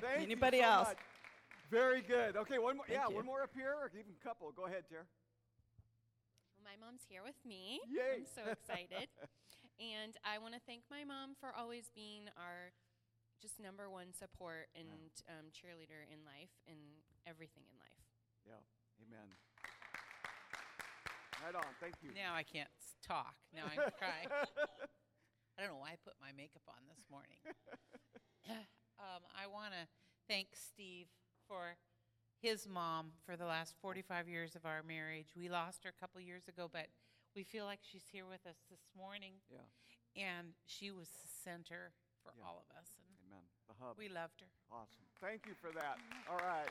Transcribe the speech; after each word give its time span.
Thank 0.00 0.22
Anybody 0.22 0.58
you 0.58 0.62
so 0.64 0.68
else? 0.70 0.88
much. 0.88 0.98
Very 1.70 2.02
good. 2.02 2.36
Okay, 2.36 2.58
one 2.58 2.76
more. 2.76 2.86
Thank 2.86 2.98
yeah, 2.98 3.08
you. 3.08 3.14
one 3.14 3.26
more 3.26 3.42
up 3.42 3.54
here, 3.54 3.74
or 3.78 3.86
even 3.94 4.10
a 4.10 4.24
couple. 4.26 4.50
Go 4.50 4.66
ahead, 4.66 4.84
Tara. 4.90 5.06
Well, 6.58 6.66
my 6.66 6.74
mom's 6.80 7.06
here 7.06 7.22
with 7.22 7.38
me. 7.46 7.78
Yay. 7.86 8.26
I'm 8.26 8.26
so 8.26 8.42
excited. 8.50 9.06
and 9.78 10.18
I 10.26 10.42
want 10.42 10.58
to 10.58 10.62
thank 10.66 10.82
my 10.90 11.06
mom 11.06 11.38
for 11.38 11.54
always 11.54 11.88
being 11.94 12.26
our 12.34 12.74
just 13.38 13.62
number 13.62 13.88
one 13.88 14.12
support 14.12 14.68
and 14.74 15.14
um, 15.30 15.48
cheerleader 15.54 16.04
in 16.10 16.20
life 16.26 16.52
and 16.66 16.76
everything 17.24 17.64
in 17.70 17.76
life. 17.78 18.02
Yeah. 18.44 18.60
Amen. 19.06 19.30
Right 21.40 21.54
on. 21.54 21.70
Thank 21.80 21.94
you. 22.02 22.10
Now 22.12 22.34
I 22.34 22.42
can't 22.42 22.68
talk. 23.00 23.34
Now 23.54 23.64
I'm 23.64 23.78
crying. 24.02 24.28
I 25.56 25.62
don't 25.62 25.72
know 25.72 25.80
why 25.80 25.96
I 25.96 25.98
put 26.04 26.18
my 26.20 26.32
makeup 26.36 26.66
on 26.68 26.82
this 26.88 27.00
morning. 27.08 27.40
um, 29.00 29.22
I 29.34 29.46
want 29.46 29.72
to 29.72 29.88
thank 30.28 30.48
Steve 30.54 31.06
for 31.48 31.76
his 32.40 32.68
mom 32.68 33.12
for 33.26 33.36
the 33.36 33.44
last 33.44 33.74
45 33.82 34.28
years 34.28 34.54
of 34.56 34.64
our 34.64 34.82
marriage. 34.82 35.32
We 35.36 35.48
lost 35.48 35.84
her 35.84 35.90
a 35.90 36.00
couple 36.00 36.20
years 36.20 36.48
ago, 36.48 36.68
but 36.72 36.86
we 37.36 37.44
feel 37.44 37.64
like 37.64 37.80
she's 37.82 38.04
here 38.10 38.24
with 38.26 38.44
us 38.46 38.56
this 38.70 38.80
morning. 38.96 39.34
Yeah. 39.50 39.64
And 40.16 40.54
she 40.66 40.90
was 40.90 41.08
the 41.08 41.28
center 41.44 41.92
for 42.22 42.32
Yeah. 42.36 42.44
all 42.44 42.64
of 42.64 42.68
us. 42.76 42.96
And 42.96 43.06
Amen. 43.28 43.44
The 43.68 43.74
hub. 43.78 43.96
we 43.98 44.08
loved 44.08 44.40
her. 44.40 44.50
Awesome. 44.72 45.04
Thank 45.20 45.46
you 45.46 45.54
for 45.54 45.70
that. 45.72 45.98
All 46.28 46.38
right. 46.38 46.68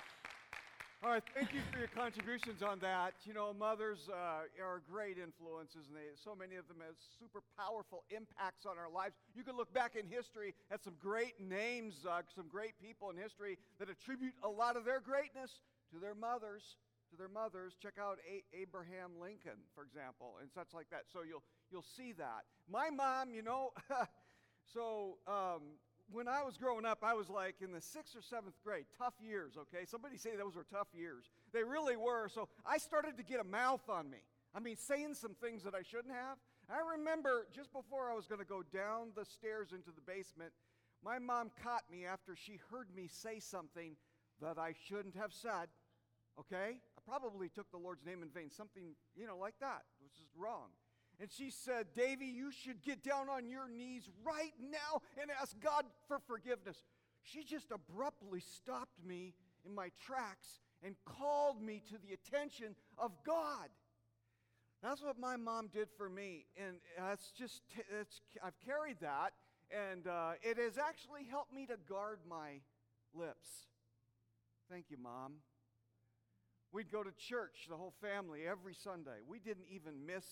All 1.02 1.12
right. 1.12 1.24
Thank 1.34 1.54
you 1.54 1.62
for 1.72 1.80
your 1.80 1.88
contributions 1.88 2.62
on 2.62 2.80
that. 2.80 3.14
You 3.24 3.34
know, 3.34 3.54
mothers 3.54 4.10
uh, 4.12 4.52
are 4.62 4.82
great 4.92 5.16
influences, 5.18 5.88
and 5.88 5.96
they, 5.96 6.12
so 6.22 6.36
many 6.36 6.58
of 6.58 6.68
them 6.68 6.84
have 6.86 6.96
super 7.18 7.40
powerful 7.56 8.04
impacts 8.12 8.66
on 8.66 8.78
our 8.78 8.92
lives. 8.92 9.16
You 9.34 9.46
can 9.46 9.56
look 9.56 9.72
back 9.74 9.96
in 9.96 10.06
history 10.12 10.54
at 10.70 10.84
some 10.84 10.96
great 11.00 11.40
names, 11.40 12.04
uh, 12.04 12.20
some 12.36 12.50
great 12.52 12.74
people 12.84 13.10
in 13.12 13.16
history 13.16 13.58
that 13.80 13.88
attribute 13.90 14.34
a 14.44 14.50
lot 14.50 14.76
of 14.76 14.84
their 14.84 15.00
greatness 15.00 15.62
to 15.94 16.00
their 16.00 16.16
mothers. 16.16 16.64
To 17.12 17.18
their 17.18 17.30
mothers, 17.30 17.74
check 17.82 17.94
out 17.98 18.20
a- 18.30 18.44
Abraham 18.54 19.12
Lincoln, 19.20 19.58
for 19.74 19.84
example, 19.84 20.36
and 20.42 20.52
such 20.54 20.76
like 20.76 20.90
that. 20.92 21.04
So 21.12 21.22
you'll 21.28 21.42
you'll 21.72 21.88
see 21.96 22.12
that. 22.20 22.44
My 22.70 22.90
mom, 22.92 23.34
you 23.34 23.42
know, 23.42 23.72
so 24.74 25.18
um, 25.26 25.80
when 26.12 26.28
I 26.28 26.44
was 26.44 26.58
growing 26.58 26.86
up, 26.86 27.00
I 27.04 27.14
was 27.14 27.30
like 27.30 27.56
in 27.62 27.72
the 27.72 27.82
sixth 27.82 28.16
or 28.16 28.22
seventh 28.22 28.56
grade. 28.64 28.86
Tough 28.98 29.14
years, 29.22 29.54
okay? 29.58 29.86
Somebody 29.86 30.18
say 30.18 30.36
those 30.36 30.56
were 30.56 30.66
tough 30.72 30.88
years. 30.94 31.30
They 31.54 31.64
really 31.64 31.98
were. 31.98 32.30
So 32.30 32.50
I 32.66 32.78
started 32.78 33.18
to 33.18 33.24
get 33.24 33.40
a 33.40 33.44
mouth 33.44 33.88
on 33.90 34.10
me. 34.10 34.20
I 34.56 34.60
mean, 34.60 34.78
saying 34.78 35.14
some 35.14 35.36
things 35.36 35.64
that 35.64 35.76
I 35.76 35.84
shouldn't 35.84 36.14
have. 36.14 36.38
I 36.70 36.98
remember 36.98 37.48
just 37.54 37.72
before 37.72 38.10
I 38.12 38.16
was 38.16 38.28
going 38.28 38.42
to 38.42 38.48
go 38.48 38.64
down 38.74 39.10
the 39.16 39.26
stairs 39.26 39.70
into 39.72 39.92
the 39.92 40.02
basement, 40.02 40.52
my 41.04 41.20
mom 41.20 41.52
caught 41.64 41.84
me 41.92 42.06
after 42.06 42.36
she 42.36 42.60
heard 42.72 42.88
me 42.96 43.08
say 43.08 43.40
something 43.40 43.96
that 44.42 44.58
I 44.58 44.74
shouldn't 44.88 45.16
have 45.16 45.34
said. 45.34 45.70
Okay? 46.40 46.78
I 46.78 47.02
probably 47.08 47.50
took 47.50 47.70
the 47.72 47.78
Lord's 47.78 48.06
name 48.06 48.22
in 48.24 48.30
vain, 48.30 48.50
something, 48.50 48.96
you 49.16 49.28
know, 49.28 49.38
like 49.38 49.56
that, 49.62 49.84
which 50.02 50.14
is 50.20 50.30
wrong. 50.36 50.70
And 51.20 51.30
she 51.32 51.52
said, 51.52 51.88
Davy, 51.96 52.28
you 52.28 52.52
should 52.52 52.82
get 52.82 53.04
down 53.04 53.28
on 53.30 53.50
your 53.50 53.70
knees 53.70 54.10
right 54.24 54.54
now 54.62 55.02
and 55.22 55.30
ask 55.42 55.60
God 55.60 55.84
for 56.08 56.20
forgiveness. 56.28 56.78
She 57.24 57.44
just 57.44 57.72
abruptly 57.72 58.40
stopped 58.40 59.06
me 59.06 59.34
in 59.66 59.76
my 59.76 59.92
tracks 60.06 60.60
and 60.82 60.96
called 61.06 61.62
me 61.62 61.82
to 61.90 61.96
the 61.98 62.14
attention 62.14 62.76
of 62.98 63.12
God. 63.26 63.68
That's 64.82 65.04
what 65.04 65.20
my 65.20 65.36
mom 65.36 65.68
did 65.68 65.90
for 65.98 66.10
me, 66.10 66.46
and 66.56 66.78
that's 66.98 67.32
just 67.32 67.64
it's, 68.00 68.22
I've 68.42 68.58
carried 68.66 69.02
that, 69.02 69.34
and 69.70 70.08
uh, 70.08 70.32
it 70.42 70.58
has 70.58 70.78
actually 70.78 71.26
helped 71.30 71.54
me 71.54 71.66
to 71.66 71.76
guard 71.90 72.20
my 72.30 72.62
lips. 73.14 73.68
Thank 74.72 74.86
you, 74.90 74.98
mom. 74.98 75.34
We'd 76.72 76.92
go 76.92 77.04
to 77.04 77.12
church, 77.12 77.66
the 77.68 77.76
whole 77.76 77.94
family, 78.00 78.48
every 78.48 78.74
Sunday. 78.74 79.20
We 79.28 79.40
didn't 79.40 79.66
even 79.70 80.06
miss 80.06 80.24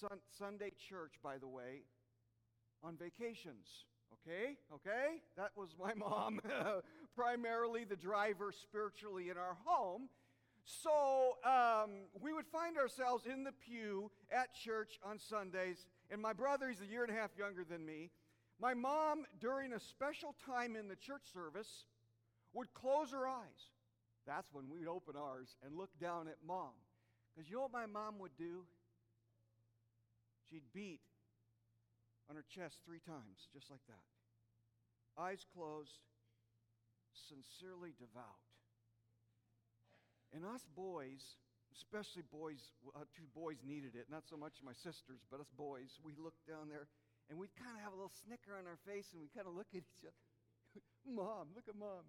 sun- 0.00 0.20
Sunday 0.38 0.70
church, 0.88 1.14
by 1.22 1.38
the 1.38 1.48
way, 1.48 1.82
on 2.82 2.96
vacations. 2.96 3.84
Okay? 4.12 4.56
Okay? 4.74 5.22
That 5.36 5.50
was 5.56 5.74
my 5.78 5.94
mom, 5.96 6.40
primarily 7.16 7.84
the 7.84 7.96
driver 7.96 8.52
spiritually 8.52 9.30
in 9.30 9.36
our 9.36 9.56
home. 9.64 10.08
So 10.64 11.36
um, 11.44 11.90
we 12.20 12.32
would 12.32 12.46
find 12.46 12.78
ourselves 12.78 13.26
in 13.26 13.42
the 13.42 13.52
pew 13.52 14.10
at 14.30 14.54
church 14.54 14.98
on 15.04 15.18
Sundays, 15.18 15.86
and 16.10 16.22
my 16.22 16.32
brother, 16.32 16.68
he's 16.68 16.80
a 16.80 16.86
year 16.86 17.02
and 17.02 17.10
a 17.10 17.18
half 17.18 17.30
younger 17.36 17.64
than 17.64 17.84
me. 17.84 18.10
My 18.60 18.74
mom, 18.74 19.24
during 19.40 19.72
a 19.72 19.80
special 19.80 20.36
time 20.46 20.76
in 20.76 20.86
the 20.86 20.94
church 20.94 21.22
service, 21.34 21.86
would 22.52 22.72
close 22.74 23.10
her 23.10 23.26
eyes. 23.26 23.70
That's 24.26 24.52
when 24.52 24.70
we'd 24.70 24.86
open 24.86 25.14
ours 25.16 25.56
and 25.66 25.76
look 25.76 25.90
down 26.00 26.28
at 26.28 26.36
mom. 26.46 26.70
Because 27.34 27.50
you 27.50 27.56
know 27.56 27.62
what 27.62 27.72
my 27.72 27.86
mom 27.86 28.20
would 28.20 28.36
do? 28.38 28.64
She'd 30.52 30.68
beat 30.76 31.00
on 32.28 32.36
her 32.36 32.44
chest 32.44 32.84
three 32.84 33.00
times, 33.00 33.48
just 33.56 33.72
like 33.72 33.80
that. 33.88 34.04
Eyes 35.16 35.48
closed, 35.48 35.96
sincerely 37.16 37.96
devout. 37.96 38.44
And 40.36 40.44
us 40.44 40.68
boys, 40.76 41.40
especially 41.72 42.28
boys, 42.28 42.60
uh, 42.92 43.08
two 43.16 43.24
boys 43.32 43.64
needed 43.64 43.96
it, 43.96 44.12
not 44.12 44.28
so 44.28 44.36
much 44.36 44.60
my 44.60 44.76
sisters, 44.76 45.24
but 45.32 45.40
us 45.40 45.48
boys, 45.56 45.96
we 46.04 46.12
looked 46.20 46.44
down 46.44 46.68
there 46.68 46.84
and 47.32 47.40
we'd 47.40 47.56
kind 47.56 47.72
of 47.72 47.80
have 47.80 47.96
a 47.96 47.98
little 48.00 48.12
snicker 48.12 48.52
on 48.52 48.68
our 48.68 48.80
face 48.84 49.08
and 49.16 49.24
we 49.24 49.32
kind 49.32 49.48
of 49.48 49.56
look 49.56 49.72
at 49.72 49.80
each 49.80 50.04
other. 50.04 50.20
mom, 51.08 51.56
look 51.56 51.64
at 51.64 51.76
mom. 51.80 52.04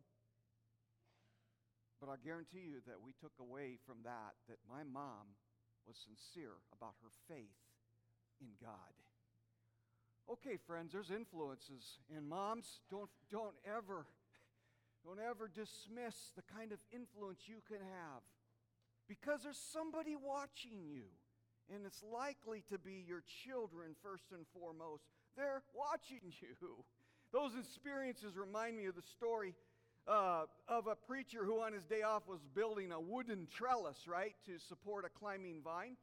But 2.04 2.12
I 2.12 2.20
guarantee 2.20 2.68
you 2.68 2.84
that 2.92 3.00
we 3.00 3.16
took 3.16 3.40
away 3.40 3.80
from 3.88 4.04
that 4.04 4.36
that 4.52 4.60
my 4.68 4.84
mom 4.84 5.40
was 5.88 5.96
sincere 5.96 6.60
about 6.76 7.00
her 7.00 7.12
faith 7.32 7.56
in 8.44 8.56
God. 8.62 8.94
Okay, 10.32 10.58
friends, 10.68 10.94
there's 10.94 11.12
influences, 11.12 12.00
and 12.16 12.28
moms, 12.28 12.80
don't 12.90 13.10
don't 13.32 13.56
ever 13.66 14.06
don't 15.04 15.20
ever 15.20 15.50
dismiss 15.54 16.32
the 16.36 16.44
kind 16.56 16.72
of 16.72 16.80
influence 16.94 17.42
you 17.46 17.62
can 17.68 17.80
have. 17.80 18.24
Because 19.08 19.44
there's 19.44 19.60
somebody 19.60 20.16
watching 20.16 20.80
you, 20.88 21.04
and 21.74 21.86
it's 21.86 22.02
likely 22.04 22.64
to 22.72 22.78
be 22.80 23.04
your 23.06 23.22
children 23.44 23.96
first 24.02 24.32
and 24.32 24.46
foremost. 24.54 25.04
They're 25.36 25.62
watching 25.76 26.22
you. 26.42 26.86
Those 27.34 27.52
experiences 27.60 28.38
remind 28.38 28.78
me 28.78 28.86
of 28.86 28.96
the 28.96 29.02
story 29.02 29.56
uh, 30.08 30.46
of 30.68 30.88
a 30.88 30.96
preacher 30.96 31.44
who, 31.44 31.62
on 31.62 31.74
his 31.74 31.84
day 31.84 32.02
off, 32.02 32.28
was 32.28 32.40
building 32.54 32.92
a 32.92 33.00
wooden 33.00 33.48
trellis, 33.52 34.08
right, 34.08 34.36
to 34.46 34.58
support 34.60 35.06
a 35.06 35.10
climbing 35.10 35.62
vine. 35.64 35.98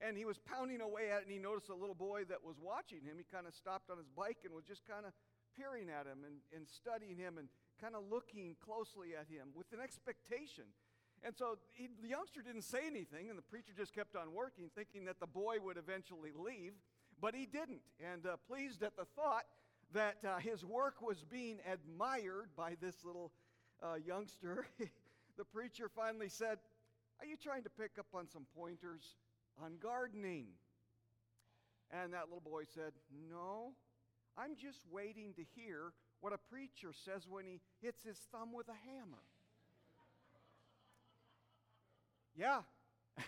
And 0.00 0.16
he 0.16 0.24
was 0.24 0.38
pounding 0.38 0.80
away 0.80 1.12
at 1.12 1.20
it, 1.20 1.24
and 1.28 1.32
he 1.32 1.38
noticed 1.38 1.68
a 1.68 1.74
little 1.74 1.94
boy 1.94 2.24
that 2.28 2.40
was 2.42 2.56
watching 2.56 3.04
him. 3.04 3.20
He 3.20 3.26
kind 3.28 3.46
of 3.46 3.54
stopped 3.54 3.90
on 3.90 3.98
his 3.98 4.08
bike 4.08 4.38
and 4.44 4.54
was 4.54 4.64
just 4.64 4.86
kind 4.88 5.04
of 5.04 5.12
peering 5.56 5.88
at 5.92 6.06
him 6.06 6.24
and, 6.24 6.40
and 6.56 6.64
studying 6.66 7.18
him 7.18 7.36
and 7.36 7.48
kind 7.80 7.94
of 7.94 8.04
looking 8.08 8.56
closely 8.64 9.12
at 9.12 9.28
him 9.28 9.52
with 9.54 9.68
an 9.72 9.80
expectation. 9.80 10.64
And 11.22 11.36
so 11.36 11.58
he, 11.76 11.88
the 12.00 12.08
youngster 12.08 12.40
didn't 12.40 12.64
say 12.64 12.86
anything, 12.86 13.28
and 13.28 13.36
the 13.36 13.42
preacher 13.42 13.72
just 13.76 13.94
kept 13.94 14.16
on 14.16 14.32
working, 14.32 14.70
thinking 14.74 15.04
that 15.04 15.20
the 15.20 15.26
boy 15.26 15.56
would 15.62 15.76
eventually 15.76 16.32
leave, 16.34 16.72
but 17.20 17.34
he 17.34 17.44
didn't. 17.44 17.84
And 18.00 18.24
uh, 18.26 18.36
pleased 18.48 18.82
at 18.82 18.96
the 18.96 19.04
thought 19.04 19.44
that 19.92 20.16
uh, 20.24 20.38
his 20.38 20.64
work 20.64 21.02
was 21.02 21.24
being 21.24 21.58
admired 21.70 22.50
by 22.56 22.76
this 22.80 23.04
little 23.04 23.32
uh, 23.82 23.94
youngster, 23.94 24.66
the 25.36 25.44
preacher 25.44 25.90
finally 25.94 26.28
said, 26.28 26.58
Are 27.20 27.26
you 27.26 27.36
trying 27.36 27.64
to 27.64 27.70
pick 27.70 27.92
up 27.98 28.06
on 28.14 28.28
some 28.28 28.46
pointers 28.56 29.16
on 29.62 29.74
gardening? 29.82 30.46
And 31.90 32.12
that 32.12 32.24
little 32.24 32.42
boy 32.44 32.62
said, 32.74 32.92
No, 33.30 33.72
I'm 34.36 34.56
just 34.56 34.80
waiting 34.90 35.34
to 35.34 35.42
hear 35.56 35.92
what 36.20 36.32
a 36.32 36.38
preacher 36.38 36.92
says 36.92 37.26
when 37.28 37.46
he 37.46 37.60
hits 37.80 38.02
his 38.02 38.18
thumb 38.30 38.52
with 38.52 38.68
a 38.68 38.88
hammer. 38.88 39.22
Yeah. 42.38 42.60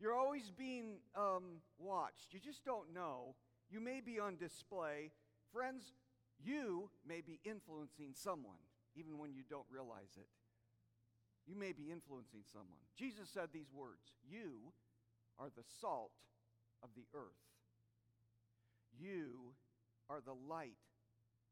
You're 0.00 0.14
always 0.14 0.52
being 0.56 0.98
um, 1.16 1.62
watched. 1.78 2.32
You 2.32 2.38
just 2.38 2.64
don't 2.64 2.94
know. 2.94 3.34
You 3.70 3.80
may 3.80 4.00
be 4.00 4.20
on 4.20 4.36
display. 4.36 5.10
Friends, 5.52 5.92
you 6.38 6.90
may 7.06 7.20
be 7.20 7.40
influencing 7.44 8.12
someone, 8.14 8.60
even 8.94 9.18
when 9.18 9.32
you 9.32 9.42
don't 9.48 9.66
realize 9.72 10.16
it. 10.16 10.28
You 11.48 11.56
may 11.56 11.72
be 11.72 11.90
influencing 11.90 12.42
someone. 12.52 12.84
Jesus 12.96 13.28
said 13.32 13.48
these 13.52 13.72
words 13.72 14.12
You 14.28 14.72
are 15.38 15.50
the 15.56 15.64
salt 15.80 16.12
of 16.82 16.90
the 16.96 17.04
earth, 17.14 17.44
you 18.98 19.54
are 20.08 20.20
the 20.24 20.34
light 20.48 20.78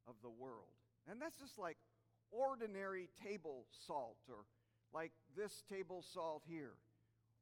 of 0.08 0.14
the 0.22 0.30
world. 0.30 0.74
And 1.08 1.20
that's 1.20 1.38
just 1.38 1.58
like 1.58 1.76
ordinary 2.30 3.08
table 3.22 3.66
salt, 3.86 4.16
or 4.28 4.44
like 4.92 5.12
this 5.36 5.62
table 5.70 6.04
salt 6.12 6.42
here, 6.48 6.74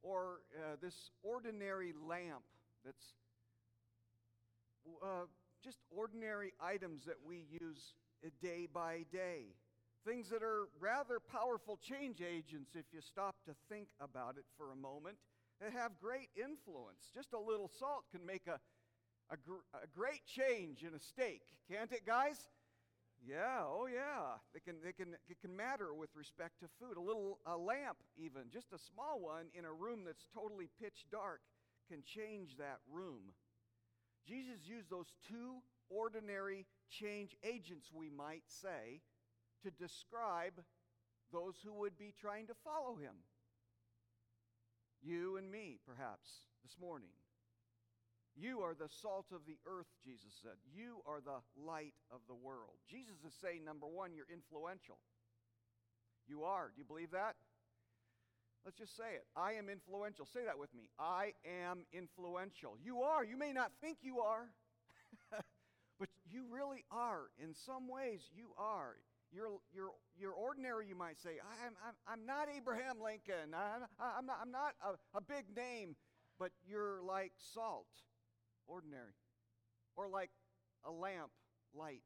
or 0.03 0.41
uh, 0.55 0.75
this 0.81 1.11
ordinary 1.23 1.93
lamp 2.07 2.43
that's 2.83 3.13
uh, 5.01 5.25
just 5.63 5.79
ordinary 5.89 6.53
items 6.61 7.05
that 7.05 7.17
we 7.25 7.45
use 7.59 7.93
day 8.41 8.67
by 8.71 9.05
day. 9.11 9.55
Things 10.05 10.29
that 10.29 10.43
are 10.43 10.67
rather 10.79 11.19
powerful 11.19 11.77
change 11.81 12.21
agents 12.21 12.75
if 12.75 12.85
you 12.93 13.01
stop 13.01 13.35
to 13.45 13.55
think 13.69 13.87
about 13.99 14.35
it 14.37 14.45
for 14.57 14.71
a 14.71 14.75
moment, 14.75 15.17
that 15.61 15.71
have 15.73 15.91
great 16.01 16.29
influence. 16.35 17.11
Just 17.13 17.33
a 17.33 17.39
little 17.39 17.69
salt 17.79 18.03
can 18.11 18.25
make 18.25 18.47
a, 18.47 18.59
a, 19.31 19.37
gr- 19.37 19.65
a 19.73 19.87
great 19.95 20.25
change 20.25 20.83
in 20.83 20.93
a 20.93 20.99
steak, 20.99 21.41
can't 21.69 21.91
it, 21.91 22.05
guys? 22.05 22.49
Yeah, 23.25 23.63
oh 23.63 23.87
yeah. 23.91 24.37
They 24.53 24.59
can, 24.59 24.75
they 24.83 24.91
can, 24.91 25.15
it 25.29 25.39
can 25.41 25.55
matter 25.55 25.93
with 25.93 26.09
respect 26.15 26.59
to 26.59 26.67
food. 26.79 26.97
A 26.97 27.01
little 27.01 27.39
a 27.45 27.57
lamp, 27.57 27.97
even, 28.17 28.43
just 28.51 28.73
a 28.73 28.77
small 28.77 29.19
one 29.19 29.47
in 29.57 29.65
a 29.65 29.73
room 29.73 30.03
that's 30.05 30.27
totally 30.33 30.69
pitch 30.81 31.05
dark, 31.11 31.41
can 31.89 32.03
change 32.03 32.57
that 32.57 32.79
room. 32.91 33.33
Jesus 34.27 34.67
used 34.67 34.89
those 34.89 35.13
two 35.27 35.61
ordinary 35.89 36.65
change 36.89 37.35
agents, 37.43 37.91
we 37.93 38.09
might 38.09 38.43
say, 38.47 39.01
to 39.63 39.71
describe 39.71 40.61
those 41.31 41.55
who 41.63 41.73
would 41.73 41.97
be 41.97 42.13
trying 42.19 42.47
to 42.47 42.53
follow 42.63 42.95
him. 42.95 43.15
You 45.05 45.37
and 45.37 45.51
me, 45.51 45.77
perhaps, 45.85 46.49
this 46.63 46.73
morning. 46.81 47.13
You 48.35 48.61
are 48.61 48.73
the 48.73 48.89
salt 48.89 49.27
of 49.31 49.45
the 49.45 49.57
earth, 49.69 49.87
Jesus 50.03 50.33
said. 50.41 50.57
You 50.73 51.05
are 51.05 51.21
the 51.21 51.45
light 51.55 51.93
of 52.11 52.19
the 52.27 52.33
world. 52.33 52.81
Jesus 52.89 53.21
is 53.21 53.33
saying, 53.39 53.63
number 53.63 53.85
one, 53.85 54.17
you're 54.17 54.25
influential. 54.33 54.97
You 56.27 56.43
are. 56.43 56.73
Do 56.73 56.81
you 56.81 56.85
believe 56.89 57.11
that? 57.11 57.35
Let's 58.65 58.79
just 58.79 58.97
say 58.97 59.13
it. 59.13 59.25
I 59.37 59.53
am 59.53 59.69
influential. 59.69 60.25
Say 60.25 60.41
that 60.43 60.57
with 60.57 60.73
me. 60.73 60.89
I 60.97 61.33
am 61.45 61.85
influential. 61.93 62.75
You 62.83 63.03
are. 63.03 63.23
You 63.23 63.37
may 63.37 63.53
not 63.53 63.71
think 63.79 63.99
you 64.01 64.21
are, 64.21 64.49
but 65.99 66.09
you 66.25 66.45
really 66.49 66.83
are. 66.89 67.29
In 67.37 67.53
some 67.53 67.87
ways, 67.87 68.21
you 68.35 68.49
are. 68.57 68.97
You're, 69.35 69.59
you're, 69.73 69.91
you're 70.17 70.31
ordinary, 70.31 70.87
you 70.87 70.95
might 70.95 71.19
say. 71.19 71.31
I'm, 71.43 71.75
I'm, 71.85 71.95
I'm 72.07 72.25
not 72.25 72.47
Abraham 72.55 73.01
Lincoln. 73.03 73.51
I'm, 73.53 73.83
I'm 73.99 74.25
not, 74.25 74.37
I'm 74.41 74.51
not 74.51 74.71
a, 74.79 75.17
a 75.17 75.21
big 75.21 75.43
name, 75.53 75.97
but 76.39 76.51
you're 76.65 77.01
like 77.03 77.33
salt 77.35 77.87
ordinary. 78.65 79.19
Or 79.97 80.07
like 80.07 80.29
a 80.85 80.91
lamp, 80.91 81.31
light, 81.75 82.03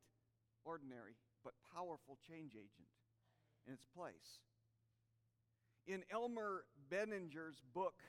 ordinary, 0.66 1.14
but 1.44 1.54
powerful 1.72 2.18
change 2.28 2.54
agent 2.56 2.90
in 3.68 3.74
its 3.74 3.86
place. 3.96 4.42
In 5.86 6.02
Elmer 6.12 6.66
Bendiner's 6.90 7.62
book, 7.76 8.02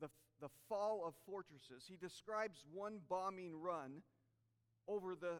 the, 0.00 0.08
the 0.40 0.48
Fall 0.68 1.04
of 1.06 1.14
Fortresses, 1.26 1.84
he 1.88 1.96
describes 1.96 2.64
one 2.72 2.98
bombing 3.08 3.54
run 3.54 4.02
over 4.88 5.14
the 5.14 5.38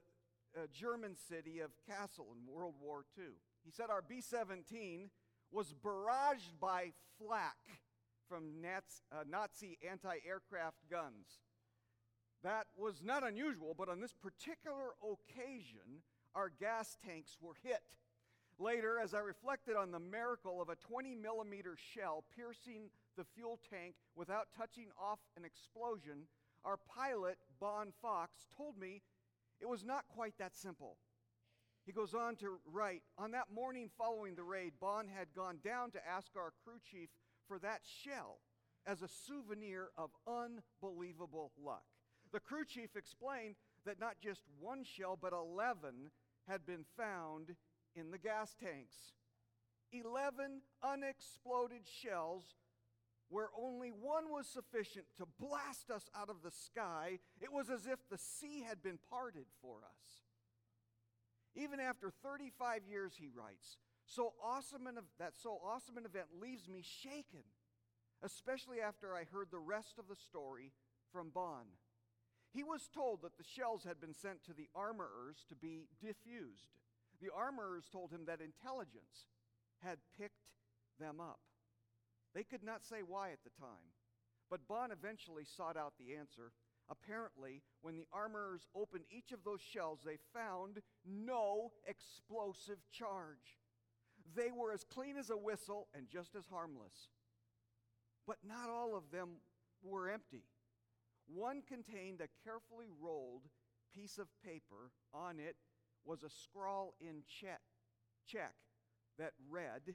German 0.72 1.16
city 1.16 1.60
of 1.60 1.70
Kassel 1.88 2.26
in 2.32 2.52
World 2.52 2.74
War 2.80 3.04
II. 3.18 3.24
He 3.64 3.70
said 3.70 3.90
our 3.90 4.02
B 4.02 4.20
17 4.20 5.10
was 5.50 5.74
barraged 5.74 6.58
by 6.60 6.92
flak 7.18 7.56
from 8.28 8.44
uh, 8.64 9.24
Nazi 9.28 9.78
anti 9.88 10.16
aircraft 10.26 10.78
guns. 10.90 11.40
That 12.42 12.66
was 12.76 13.02
not 13.04 13.26
unusual, 13.26 13.74
but 13.76 13.88
on 13.88 14.00
this 14.00 14.14
particular 14.14 14.94
occasion, 15.02 16.02
our 16.34 16.50
gas 16.50 16.96
tanks 17.04 17.36
were 17.40 17.54
hit. 17.62 17.82
Later, 18.58 18.98
as 18.98 19.14
I 19.14 19.20
reflected 19.20 19.76
on 19.76 19.90
the 19.90 20.00
miracle 20.00 20.60
of 20.60 20.68
a 20.68 20.76
20 20.76 21.14
millimeter 21.14 21.76
shell 21.76 22.24
piercing 22.34 22.90
the 23.16 23.24
fuel 23.24 23.58
tank 23.70 23.94
without 24.16 24.48
touching 24.56 24.88
off 25.00 25.18
an 25.36 25.44
explosion, 25.44 26.26
our 26.64 26.76
pilot, 26.76 27.38
Bohn 27.60 27.92
Fawkes, 28.00 28.46
told 28.56 28.78
me 28.78 29.02
it 29.62 29.68
was 29.68 29.84
not 29.84 30.04
quite 30.08 30.34
that 30.38 30.56
simple. 30.56 30.98
He 31.86 31.92
goes 31.92 32.14
on 32.14 32.36
to 32.36 32.58
write 32.66 33.02
On 33.16 33.30
that 33.30 33.52
morning 33.54 33.88
following 33.96 34.34
the 34.34 34.42
raid, 34.42 34.72
Bohn 34.80 35.08
had 35.08 35.28
gone 35.34 35.58
down 35.64 35.92
to 35.92 36.06
ask 36.06 36.32
our 36.36 36.52
crew 36.64 36.78
chief 36.90 37.08
for 37.46 37.58
that 37.60 37.80
shell 37.84 38.40
as 38.86 39.02
a 39.02 39.08
souvenir 39.08 39.88
of 39.96 40.10
unbelievable 40.26 41.52
luck. 41.62 41.84
The 42.32 42.40
crew 42.40 42.64
chief 42.64 42.96
explained 42.96 43.54
that 43.86 44.00
not 44.00 44.16
just 44.20 44.42
one 44.60 44.84
shell, 44.84 45.18
but 45.20 45.32
11 45.32 46.10
had 46.48 46.66
been 46.66 46.84
found 46.96 47.54
in 47.94 48.10
the 48.10 48.18
gas 48.18 48.56
tanks. 48.60 49.14
11 49.92 50.62
unexploded 50.82 51.82
shells 51.86 52.54
where 53.32 53.48
only 53.58 53.88
one 53.88 54.28
was 54.28 54.46
sufficient 54.46 55.06
to 55.16 55.24
blast 55.40 55.90
us 55.90 56.04
out 56.14 56.28
of 56.28 56.42
the 56.44 56.50
sky. 56.50 57.18
It 57.40 57.50
was 57.50 57.70
as 57.70 57.86
if 57.86 57.98
the 58.10 58.18
sea 58.18 58.62
had 58.68 58.82
been 58.82 58.98
parted 59.08 59.46
for 59.62 59.78
us. 59.78 60.20
Even 61.54 61.80
after 61.80 62.12
35 62.22 62.82
years, 62.86 63.14
he 63.16 63.28
writes, 63.34 63.78
so 64.04 64.34
awesome 64.44 64.86
an, 64.86 64.98
that 65.18 65.32
so 65.42 65.58
awesome 65.64 65.96
an 65.96 66.04
event 66.04 66.26
leaves 66.38 66.68
me 66.68 66.82
shaken, 66.84 67.44
especially 68.22 68.82
after 68.82 69.14
I 69.14 69.24
heard 69.24 69.48
the 69.50 69.58
rest 69.58 69.98
of 69.98 70.08
the 70.08 70.16
story 70.16 70.72
from 71.10 71.30
Bohn. 71.30 71.72
He 72.52 72.62
was 72.62 72.90
told 72.92 73.22
that 73.22 73.38
the 73.38 73.44
shells 73.44 73.84
had 73.84 73.98
been 73.98 74.12
sent 74.12 74.44
to 74.44 74.52
the 74.52 74.68
armorers 74.74 75.46
to 75.48 75.54
be 75.54 75.88
diffused. 76.04 76.68
The 77.22 77.30
armorers 77.34 77.88
told 77.90 78.10
him 78.10 78.26
that 78.26 78.40
intelligence 78.42 79.24
had 79.82 79.98
picked 80.18 80.44
them 81.00 81.18
up. 81.18 81.40
They 82.34 82.44
could 82.44 82.62
not 82.62 82.84
say 82.84 83.02
why 83.06 83.30
at 83.30 83.44
the 83.44 83.50
time, 83.50 83.92
but 84.50 84.66
Bohn 84.68 84.90
eventually 84.90 85.44
sought 85.44 85.76
out 85.76 85.94
the 85.98 86.14
answer. 86.14 86.52
Apparently, 86.90 87.62
when 87.80 87.96
the 87.96 88.06
armorers 88.12 88.66
opened 88.74 89.04
each 89.10 89.32
of 89.32 89.44
those 89.44 89.60
shells, 89.60 90.00
they 90.04 90.18
found 90.32 90.80
no 91.06 91.72
explosive 91.86 92.78
charge. 92.90 93.58
They 94.34 94.50
were 94.50 94.72
as 94.72 94.84
clean 94.84 95.16
as 95.16 95.30
a 95.30 95.36
whistle 95.36 95.88
and 95.94 96.08
just 96.08 96.34
as 96.34 96.46
harmless. 96.46 97.08
But 98.26 98.38
not 98.46 98.68
all 98.68 98.96
of 98.96 99.10
them 99.10 99.40
were 99.82 100.10
empty. 100.10 100.44
One 101.26 101.62
contained 101.66 102.20
a 102.20 102.28
carefully 102.44 102.88
rolled 103.00 103.48
piece 103.94 104.18
of 104.18 104.28
paper. 104.44 104.90
On 105.14 105.38
it 105.38 105.56
was 106.04 106.22
a 106.22 106.30
scrawl 106.30 106.94
in 107.00 107.22
Czech, 107.26 107.60
Czech 108.26 108.54
that 109.18 109.32
read, 109.50 109.94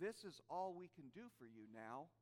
This 0.00 0.24
is 0.24 0.40
all 0.50 0.74
we 0.76 0.90
can 0.94 1.08
do 1.14 1.32
for 1.38 1.46
you 1.46 1.64
now. 1.72 2.12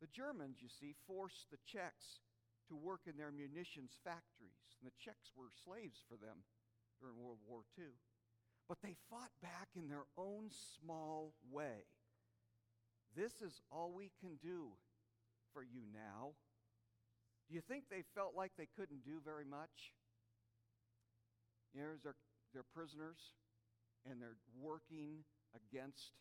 The 0.00 0.08
Germans, 0.12 0.58
you 0.60 0.68
see, 0.68 0.94
forced 1.06 1.48
the 1.50 1.62
Czechs 1.64 2.20
to 2.68 2.76
work 2.76 3.00
in 3.06 3.16
their 3.16 3.32
munitions 3.32 3.96
factories, 4.04 4.76
and 4.76 4.84
the 4.84 4.96
Czechs 5.00 5.32
were 5.36 5.48
slaves 5.64 6.04
for 6.08 6.16
them 6.16 6.44
during 7.00 7.16
World 7.16 7.40
War 7.48 7.62
II. 7.78 7.96
But 8.68 8.82
they 8.82 8.96
fought 9.08 9.32
back 9.40 9.68
in 9.76 9.88
their 9.88 10.04
own 10.18 10.50
small 10.50 11.32
way. 11.50 11.86
This 13.16 13.40
is 13.40 13.62
all 13.70 13.92
we 13.94 14.10
can 14.20 14.36
do 14.42 14.76
for 15.54 15.62
you 15.62 15.80
now. 15.94 16.34
Do 17.48 17.54
you 17.54 17.62
think 17.62 17.84
they 17.88 18.02
felt 18.14 18.34
like 18.36 18.52
they 18.58 18.68
couldn't 18.76 19.04
do 19.04 19.22
very 19.24 19.44
much? 19.44 19.94
You 21.72 21.80
know, 21.80 21.86
they're, 22.02 22.18
they're 22.52 22.66
prisoners 22.74 23.32
and 24.04 24.20
they're 24.20 24.36
working 24.60 25.24
against 25.54 26.12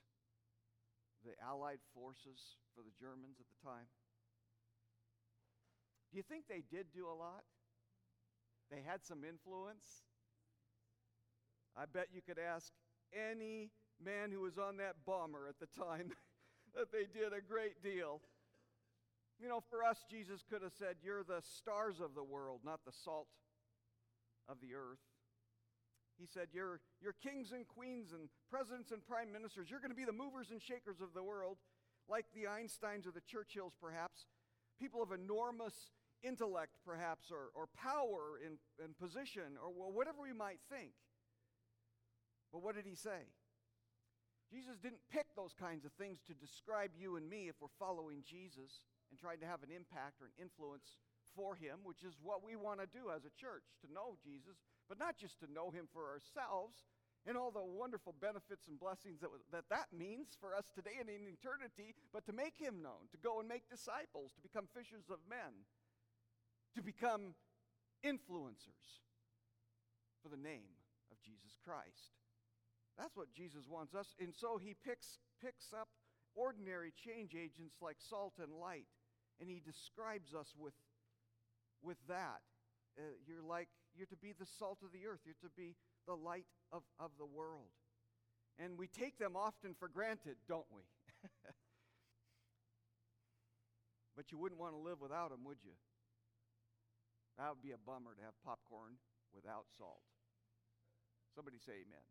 the 1.26 1.34
Allied 1.44 1.82
forces 1.94 2.62
for 2.76 2.82
the 2.82 2.94
Germans 3.02 3.42
at 3.42 3.50
the 3.50 3.60
time. 3.66 3.90
Do 6.12 6.18
you 6.18 6.24
think 6.24 6.46
they 6.48 6.64
did 6.70 6.88
do 6.94 7.08
a 7.10 7.18
lot? 7.18 7.44
They 8.72 8.82
had 8.86 9.04
some 9.04 9.24
influence? 9.26 10.06
I 11.76 11.86
bet 11.92 12.08
you 12.14 12.22
could 12.22 12.40
ask 12.40 12.72
any 13.12 13.72
man 14.04 14.32
who 14.32 14.42
was 14.42 14.58
on 14.58 14.78
that 14.78 14.96
bomber 15.06 15.48
at 15.50 15.60
the 15.60 15.68
time 15.68 16.12
that 16.76 16.92
they 16.92 17.06
did 17.12 17.34
a 17.34 17.42
great 17.42 17.84
deal. 17.84 18.22
You 19.42 19.50
know, 19.50 19.62
for 19.70 19.84
us, 19.84 20.06
Jesus 20.10 20.44
could 20.50 20.62
have 20.62 20.72
said, 20.78 20.96
You're 21.04 21.24
the 21.24 21.42
stars 21.42 22.00
of 22.00 22.16
the 22.16 22.24
world, 22.24 22.62
not 22.64 22.86
the 22.86 22.94
salt 22.94 23.28
of 24.48 24.58
the 24.62 24.76
earth. 24.76 25.04
He 26.18 26.26
said, 26.26 26.48
You're, 26.54 26.80
kings 27.22 27.52
and 27.52 27.68
queens 27.68 28.12
and 28.14 28.30
presidents 28.50 28.92
and 28.92 29.06
prime 29.06 29.32
ministers. 29.32 29.70
You're 29.70 29.80
going 29.80 29.92
to 29.92 29.98
be 29.98 30.06
the 30.06 30.16
movers 30.16 30.52
and 30.52 30.62
shakers 30.62 31.02
of 31.02 31.14
the 31.14 31.24
world, 31.24 31.58
like 32.08 32.26
the 32.34 32.46
Einsteins 32.46 33.08
or 33.08 33.12
the 33.12 33.26
Churchills, 33.26 33.74
perhaps. 33.80 34.28
People 34.80 35.04
of 35.04 35.12
enormous 35.12 35.74
intellect, 36.24 36.78
perhaps, 36.86 37.32
or, 37.32 37.52
or 37.54 37.68
power 37.76 38.40
in, 38.40 38.58
in 38.84 38.94
position, 38.96 39.60
or 39.62 39.92
whatever 39.92 40.22
we 40.22 40.34
might 40.34 40.60
think. 40.70 40.92
But 42.52 42.64
what 42.64 42.76
did 42.76 42.86
he 42.86 42.96
say? 42.96 43.28
Jesus 44.52 44.78
didn't 44.78 45.02
pick 45.12 45.26
those 45.36 45.54
kinds 45.58 45.86
of 45.86 45.92
things 45.98 46.22
to 46.28 46.34
describe 46.34 46.92
you 46.96 47.18
and 47.18 47.28
me 47.28 47.50
if 47.50 47.56
we're 47.60 47.74
following 47.80 48.22
Jesus 48.24 48.86
and 49.10 49.20
trying 49.20 49.42
to 49.42 49.50
have 49.50 49.64
an 49.64 49.74
impact 49.74 50.22
or 50.22 50.30
an 50.30 50.38
influence 50.38 51.02
for 51.36 51.56
Him, 51.56 51.82
which 51.84 52.06
is 52.06 52.16
what 52.22 52.46
we 52.46 52.56
want 52.56 52.80
to 52.80 52.88
do 52.88 53.10
as 53.10 53.26
a 53.26 53.34
church 53.36 53.66
to 53.82 53.92
know 53.92 54.16
Jesus, 54.24 54.56
but 54.88 55.00
not 55.00 55.18
just 55.18 55.40
to 55.40 55.52
know 55.52 55.72
Him 55.72 55.88
for 55.92 56.10
ourselves 56.12 56.86
and 57.26 57.38
all 57.38 57.50
the 57.50 57.64
wonderful 57.64 58.14
benefits 58.22 58.68
and 58.70 58.80
blessings 58.80 59.20
that 59.22 59.34
that, 59.52 59.66
that 59.70 59.90
means 59.90 60.38
for 60.40 60.54
us 60.54 60.70
today 60.74 61.02
and 61.02 61.10
in 61.10 61.26
eternity, 61.26 61.98
but 62.14 62.26
to 62.26 62.34
make 62.34 62.54
Him 62.58 62.82
known, 62.86 63.10
to 63.12 63.18
go 63.18 63.40
and 63.40 63.50
make 63.50 63.66
disciples, 63.70 64.32
to 64.38 64.42
become 64.46 64.70
fishers 64.78 65.10
of 65.10 65.18
men, 65.26 65.66
to 66.78 66.82
become 66.86 67.34
influencers 68.06 69.02
for 70.22 70.30
the 70.30 70.38
name 70.38 70.78
of 71.12 71.18
Jesus 71.22 71.58
Christ. 71.66 72.14
That's 72.98 73.16
what 73.16 73.34
Jesus 73.34 73.66
wants 73.70 73.96
us. 73.96 74.16
And 74.20 74.34
so 74.34 74.58
he 74.58 74.76
picks, 74.86 75.20
picks 75.44 75.74
up 75.74 75.90
ordinary 76.36 76.94
change 76.96 77.36
agents 77.36 77.76
like 77.82 77.98
salt 78.00 78.34
and 78.42 78.54
light, 78.54 78.88
and 79.40 79.50
he 79.50 79.62
describes 79.66 80.34
us 80.34 80.54
with, 80.58 80.74
with 81.82 81.98
that. 82.08 82.42
Uh, 82.98 83.04
you're 83.28 83.44
like, 83.44 83.68
you're 83.98 84.08
to 84.08 84.16
be 84.16 84.34
the 84.38 84.46
salt 84.60 84.80
of 84.84 84.92
the 84.92 85.08
earth, 85.08 85.20
you're 85.26 85.36
to 85.42 85.54
be 85.56 85.76
the 86.08 86.16
light 86.16 86.46
of, 86.72 86.84
of 87.00 87.12
the 87.18 87.26
world. 87.26 87.72
And 88.58 88.78
we 88.78 88.88
take 88.88 89.18
them 89.18 89.36
often 89.36 89.76
for 89.78 89.88
granted, 89.88 90.36
don't 90.48 90.68
we? 90.74 90.82
but 94.16 94.32
you 94.32 94.38
wouldn't 94.38 94.60
want 94.60 94.74
to 94.74 94.80
live 94.80 95.02
without 95.02 95.32
them, 95.32 95.40
would 95.46 95.58
you? 95.64 95.76
That 97.38 97.50
would 97.50 97.62
be 97.62 97.72
a 97.72 97.82
bummer 97.86 98.16
to 98.16 98.24
have 98.24 98.34
popcorn 98.46 98.96
without 99.36 99.66
salt. 99.78 100.00
Somebody 101.36 101.58
say 101.60 101.84
amen. 101.84 102.06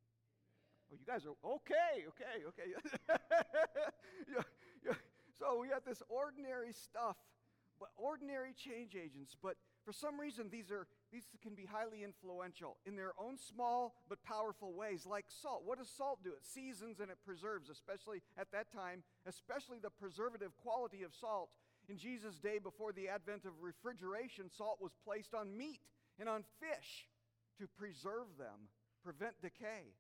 Oh, 0.93 0.97
you 1.01 1.07
guys 1.07 1.25
are 1.25 1.33
okay, 1.41 2.05
okay, 2.13 2.45
okay. 2.45 2.69
yeah, 4.29 4.45
yeah. 4.85 4.93
So 5.39 5.59
we 5.59 5.69
got 5.69 5.85
this 5.85 6.03
ordinary 6.09 6.73
stuff, 6.73 7.17
but 7.81 7.89
ordinary 7.97 8.53
change 8.53 8.95
agents. 8.95 9.35
But 9.41 9.57
for 9.85 9.93
some 9.93 10.21
reason, 10.21 10.49
these 10.53 10.71
are 10.71 10.87
these 11.15 11.31
can 11.41 11.55
be 11.55 11.65
highly 11.65 12.03
influential 12.03 12.77
in 12.85 12.97
their 12.97 13.13
own 13.23 13.39
small 13.39 13.95
but 14.09 14.19
powerful 14.25 14.75
ways. 14.75 15.07
Like 15.07 15.27
salt. 15.29 15.63
What 15.65 15.79
does 15.79 15.89
salt 15.89 16.25
do? 16.25 16.31
It 16.31 16.43
seasons 16.43 16.99
and 16.99 17.09
it 17.09 17.19
preserves, 17.25 17.71
especially 17.71 18.21
at 18.37 18.51
that 18.51 18.73
time, 18.75 19.05
especially 19.25 19.79
the 19.79 19.95
preservative 19.95 20.51
quality 20.57 21.05
of 21.05 21.15
salt. 21.15 21.51
In 21.89 21.99
Jesus' 21.99 22.41
day, 22.41 22.59
before 22.59 22.93
the 22.93 23.09
advent 23.09 23.45
of 23.45 23.53
refrigeration, 23.63 24.51
salt 24.51 24.79
was 24.81 24.91
placed 25.05 25.35
on 25.35 25.57
meat 25.57 25.81
and 26.19 26.29
on 26.29 26.43
fish 26.59 27.07
to 27.61 27.69
preserve 27.79 28.35
them, 28.37 28.67
prevent 29.05 29.41
decay. 29.41 29.95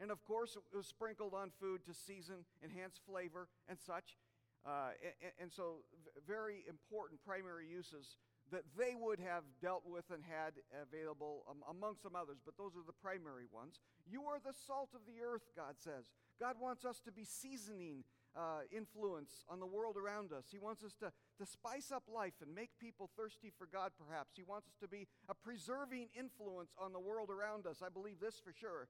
And 0.00 0.10
of 0.10 0.24
course, 0.24 0.56
it 0.56 0.76
was 0.76 0.86
sprinkled 0.86 1.34
on 1.34 1.50
food 1.60 1.84
to 1.84 1.92
season, 1.92 2.46
enhance 2.64 2.98
flavor, 3.04 3.48
and 3.68 3.78
such. 3.78 4.16
Uh, 4.64 4.96
and, 5.20 5.32
and, 5.42 5.52
so, 5.52 5.84
very 6.26 6.64
important 6.68 7.20
primary 7.24 7.68
uses 7.68 8.16
that 8.52 8.62
they 8.78 8.94
would 8.94 9.18
have 9.18 9.42
dealt 9.60 9.82
with 9.86 10.04
and 10.12 10.22
had 10.22 10.54
available 10.70 11.44
um, 11.50 11.62
among 11.68 11.96
some 12.02 12.14
others, 12.14 12.38
but 12.44 12.56
those 12.56 12.76
are 12.76 12.86
the 12.86 12.96
primary 13.02 13.46
ones. 13.50 13.80
You 14.08 14.24
are 14.24 14.38
the 14.38 14.54
salt 14.66 14.90
of 14.94 15.02
the 15.06 15.22
earth, 15.24 15.50
God 15.56 15.74
says. 15.78 16.06
God 16.38 16.56
wants 16.60 16.84
us 16.84 17.00
to 17.06 17.12
be 17.12 17.24
seasoning 17.24 18.04
uh, 18.36 18.68
influence 18.70 19.44
on 19.48 19.58
the 19.58 19.66
world 19.66 19.96
around 19.96 20.32
us. 20.32 20.44
He 20.50 20.58
wants 20.58 20.84
us 20.84 20.94
to, 21.00 21.10
to 21.38 21.46
spice 21.46 21.90
up 21.90 22.04
life 22.12 22.34
and 22.42 22.54
make 22.54 22.70
people 22.78 23.10
thirsty 23.16 23.50
for 23.56 23.66
God, 23.66 23.92
perhaps. 23.96 24.36
He 24.36 24.42
wants 24.42 24.68
us 24.68 24.76
to 24.82 24.88
be 24.88 25.08
a 25.28 25.34
preserving 25.34 26.08
influence 26.18 26.70
on 26.78 26.92
the 26.92 27.00
world 27.00 27.30
around 27.30 27.66
us. 27.66 27.82
I 27.84 27.88
believe 27.88 28.20
this 28.20 28.38
for 28.38 28.52
sure. 28.52 28.88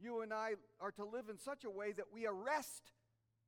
You 0.00 0.22
and 0.22 0.32
I 0.32 0.54
are 0.80 0.90
to 0.92 1.04
live 1.04 1.28
in 1.30 1.38
such 1.38 1.64
a 1.64 1.70
way 1.70 1.92
that 1.92 2.06
we 2.12 2.26
arrest, 2.26 2.90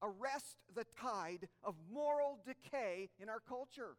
arrest 0.00 0.56
the 0.74 0.86
tide 1.00 1.48
of 1.64 1.74
moral 1.92 2.38
decay 2.46 3.10
in 3.20 3.28
our 3.28 3.40
culture. 3.40 3.96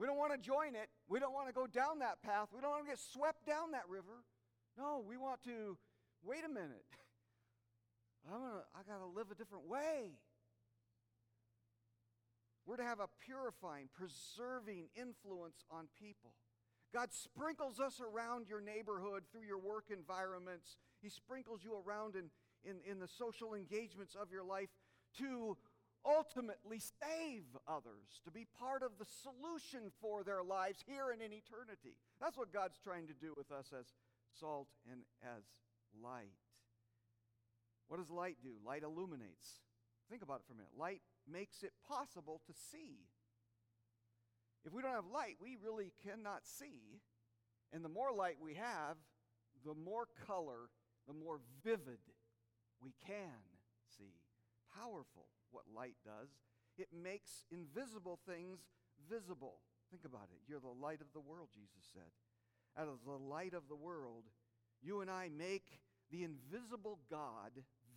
We 0.00 0.06
don't 0.06 0.16
want 0.16 0.32
to 0.32 0.40
join 0.40 0.72
it. 0.72 0.88
We 1.12 1.20
don't 1.20 1.34
want 1.36 1.48
to 1.48 1.52
go 1.52 1.66
down 1.66 1.98
that 2.00 2.24
path. 2.24 2.48
We 2.56 2.62
don't 2.64 2.70
want 2.70 2.88
to 2.88 2.90
get 2.90 2.98
swept 2.98 3.44
down 3.44 3.72
that 3.72 3.84
river. 3.86 4.24
No, 4.78 5.04
we 5.06 5.18
want 5.18 5.44
to 5.44 5.76
wait 6.24 6.40
a 6.40 6.48
minute. 6.48 6.88
I'm 8.32 8.40
gonna, 8.40 8.64
I 8.72 8.80
got 8.88 9.04
to 9.04 9.12
live 9.12 9.28
a 9.30 9.34
different 9.34 9.68
way. 9.68 10.16
We're 12.64 12.80
to 12.80 12.84
have 12.84 13.00
a 13.00 13.12
purifying, 13.20 13.90
preserving 13.92 14.88
influence 14.96 15.64
on 15.70 15.92
people. 16.00 16.32
God 16.94 17.12
sprinkles 17.12 17.78
us 17.78 18.00
around 18.00 18.48
your 18.48 18.62
neighborhood 18.62 19.24
through 19.30 19.44
your 19.44 19.60
work 19.60 19.92
environments. 19.92 20.76
He 21.02 21.10
sprinkles 21.10 21.60
you 21.62 21.76
around 21.76 22.16
in, 22.16 22.30
in, 22.64 22.80
in 22.90 23.00
the 23.00 23.08
social 23.08 23.52
engagements 23.52 24.16
of 24.16 24.32
your 24.32 24.44
life 24.44 24.70
to 25.18 25.58
ultimately 26.04 26.80
save 26.80 27.44
others, 27.68 28.20
to 28.24 28.30
be 28.30 28.46
part 28.58 28.82
of 28.82 28.92
the 28.98 29.04
solution 29.04 29.92
for 30.00 30.24
their 30.24 30.42
lives 30.42 30.84
here 30.86 31.10
and 31.12 31.20
in 31.20 31.32
eternity. 31.32 31.96
That's 32.20 32.36
what 32.36 32.52
God's 32.52 32.78
trying 32.82 33.06
to 33.08 33.14
do 33.14 33.34
with 33.36 33.50
us 33.52 33.72
as 33.78 33.86
salt 34.38 34.68
and 34.90 35.02
as 35.22 35.44
light. 36.02 36.38
What 37.88 37.98
does 37.98 38.10
light 38.10 38.36
do? 38.42 38.54
Light 38.64 38.82
illuminates. 38.82 39.60
Think 40.08 40.22
about 40.22 40.40
it 40.40 40.46
for 40.46 40.54
a 40.54 40.56
minute. 40.56 40.72
Light 40.78 41.02
makes 41.30 41.62
it 41.62 41.72
possible 41.88 42.40
to 42.46 42.52
see. 42.70 43.06
If 44.64 44.72
we 44.72 44.82
don't 44.82 44.92
have 44.92 45.10
light, 45.12 45.36
we 45.40 45.56
really 45.62 45.92
cannot 46.04 46.46
see. 46.46 47.00
And 47.72 47.84
the 47.84 47.88
more 47.88 48.12
light 48.12 48.36
we 48.42 48.54
have, 48.54 48.96
the 49.64 49.74
more 49.74 50.06
color, 50.26 50.70
the 51.06 51.14
more 51.14 51.40
vivid 51.64 52.00
we 52.82 52.94
can 53.06 53.42
see. 53.98 54.14
Powerful 54.74 55.26
what 55.52 55.64
light 55.74 55.96
does. 56.04 56.28
It 56.78 56.88
makes 56.92 57.44
invisible 57.50 58.18
things 58.26 58.60
visible. 59.08 59.58
Think 59.90 60.04
about 60.04 60.28
it. 60.32 60.40
You're 60.46 60.60
the 60.60 60.68
light 60.68 61.00
of 61.00 61.12
the 61.12 61.20
world, 61.20 61.48
Jesus 61.52 61.88
said. 61.92 62.10
Out 62.78 62.88
of 62.88 63.04
the 63.04 63.18
light 63.22 63.54
of 63.54 63.68
the 63.68 63.76
world, 63.76 64.24
you 64.80 65.00
and 65.00 65.10
I 65.10 65.28
make 65.28 65.80
the 66.10 66.22
invisible 66.22 67.00
God 67.10 67.50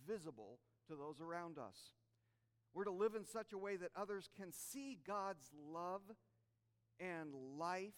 visible 0.06 0.58
to 0.88 0.96
those 0.96 1.20
around 1.20 1.58
us. 1.58 1.92
We're 2.74 2.84
to 2.84 2.90
live 2.90 3.14
in 3.14 3.24
such 3.24 3.52
a 3.52 3.58
way 3.58 3.76
that 3.76 3.90
others 3.96 4.28
can 4.36 4.52
see 4.52 4.98
God's 5.06 5.50
love 5.72 6.02
and 6.98 7.32
life 7.56 7.94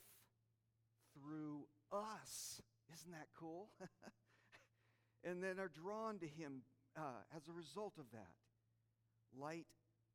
through 1.15 1.67
us. 1.91 2.61
Isn't 2.93 3.13
that 3.13 3.29
cool? 3.39 3.71
and 5.25 5.43
then 5.43 5.59
are 5.59 5.71
drawn 5.71 6.19
to 6.19 6.27
Him 6.27 6.63
uh, 6.97 7.25
as 7.35 7.49
a 7.49 7.53
result 7.53 7.95
of 7.99 8.05
that. 8.13 8.35
Light 9.39 9.67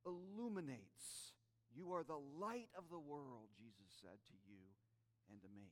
illuminates. 0.06 1.34
You 1.74 1.94
are 1.94 2.04
the 2.04 2.20
light 2.40 2.70
of 2.78 2.90
the 2.92 3.00
world, 3.00 3.48
Jesus 3.56 3.88
said 4.02 4.20
to 4.28 4.36
you 4.50 4.60
and 5.30 5.42
to 5.42 5.48
me. 5.48 5.72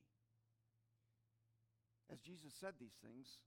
As 2.11 2.19
Jesus 2.19 2.53
said 2.59 2.73
these 2.79 2.97
things, 3.03 3.39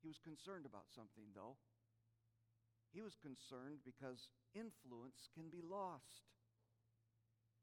he 0.00 0.08
was 0.08 0.18
concerned 0.18 0.64
about 0.66 0.86
something, 0.94 1.32
though. 1.34 1.56
He 2.92 3.02
was 3.02 3.16
concerned 3.16 3.80
because 3.84 4.28
influence 4.54 5.28
can 5.34 5.48
be 5.50 5.62
lost. 5.62 6.28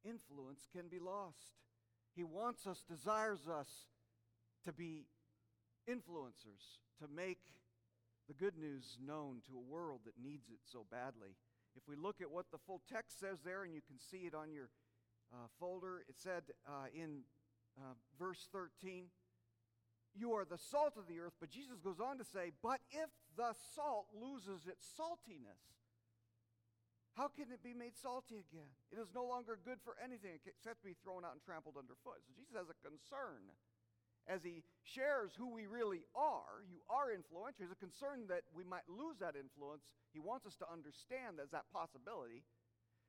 Influence 0.03 0.67
can 0.73 0.87
be 0.87 0.99
lost. 0.99 1.59
He 2.15 2.23
wants 2.23 2.65
us, 2.65 2.83
desires 2.89 3.47
us 3.47 3.69
to 4.65 4.73
be 4.73 5.05
influencers, 5.87 6.81
to 6.99 7.07
make 7.07 7.39
the 8.27 8.33
good 8.33 8.57
news 8.57 8.97
known 9.03 9.41
to 9.47 9.57
a 9.57 9.71
world 9.71 10.01
that 10.05 10.21
needs 10.21 10.49
it 10.49 10.59
so 10.71 10.85
badly. 10.91 11.35
If 11.75 11.83
we 11.87 11.95
look 11.95 12.21
at 12.21 12.31
what 12.31 12.51
the 12.51 12.57
full 12.57 12.81
text 12.91 13.19
says 13.19 13.39
there, 13.43 13.63
and 13.63 13.73
you 13.73 13.81
can 13.85 13.99
see 13.99 14.25
it 14.25 14.33
on 14.33 14.51
your 14.51 14.69
uh, 15.33 15.47
folder, 15.59 16.03
it 16.07 16.17
said 16.17 16.43
uh, 16.67 16.89
in 16.93 17.21
uh, 17.77 17.93
verse 18.17 18.47
13, 18.51 19.05
You 20.15 20.33
are 20.33 20.45
the 20.45 20.57
salt 20.57 20.97
of 20.97 21.07
the 21.07 21.19
earth. 21.19 21.33
But 21.39 21.49
Jesus 21.49 21.79
goes 21.83 21.99
on 21.99 22.17
to 22.17 22.25
say, 22.25 22.51
But 22.63 22.81
if 22.91 23.09
the 23.37 23.53
salt 23.75 24.07
loses 24.13 24.65
its 24.67 24.85
saltiness, 24.97 25.61
how 27.19 27.27
can 27.27 27.51
it 27.51 27.59
be 27.59 27.75
made 27.75 27.99
salty 27.99 28.39
again? 28.39 28.71
It 28.95 28.97
is 28.97 29.11
no 29.11 29.27
longer 29.27 29.59
good 29.59 29.83
for 29.83 29.99
anything 29.99 30.39
except 30.47 30.81
to 30.81 30.87
be 30.87 30.95
thrown 31.03 31.27
out 31.27 31.35
and 31.35 31.43
trampled 31.43 31.75
underfoot. 31.75 32.23
So 32.23 32.31
Jesus 32.31 32.55
has 32.55 32.71
a 32.71 32.77
concern 32.79 33.51
as 34.29 34.45
he 34.45 34.61
shares 34.85 35.33
who 35.33 35.49
we 35.49 35.65
really 35.65 36.05
are. 36.13 36.61
You 36.69 36.85
are 36.85 37.09
influential. 37.09 37.65
He's 37.65 37.73
a 37.73 37.81
concern 37.81 38.29
that 38.29 38.45
we 38.53 38.63
might 38.63 38.85
lose 38.85 39.17
that 39.19 39.33
influence. 39.33 39.89
He 40.13 40.21
wants 40.21 40.45
us 40.45 40.55
to 40.61 40.69
understand 40.69 41.35
there's 41.35 41.51
that 41.51 41.65
possibility. 41.73 42.45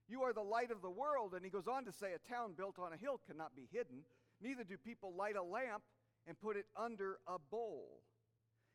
You 0.08 0.24
are 0.24 0.32
the 0.32 0.40
light 0.42 0.72
of 0.72 0.80
the 0.80 0.90
world. 0.90 1.36
And 1.36 1.44
he 1.44 1.52
goes 1.52 1.68
on 1.68 1.84
to 1.84 1.92
say, 1.92 2.16
A 2.16 2.24
town 2.24 2.56
built 2.56 2.80
on 2.80 2.96
a 2.96 2.96
hill 2.96 3.20
cannot 3.28 3.54
be 3.54 3.68
hidden. 3.70 4.08
Neither 4.40 4.64
do 4.64 4.80
people 4.80 5.12
light 5.12 5.36
a 5.36 5.44
lamp 5.44 5.84
and 6.26 6.40
put 6.40 6.56
it 6.56 6.66
under 6.74 7.20
a 7.28 7.36
bowl. 7.38 8.00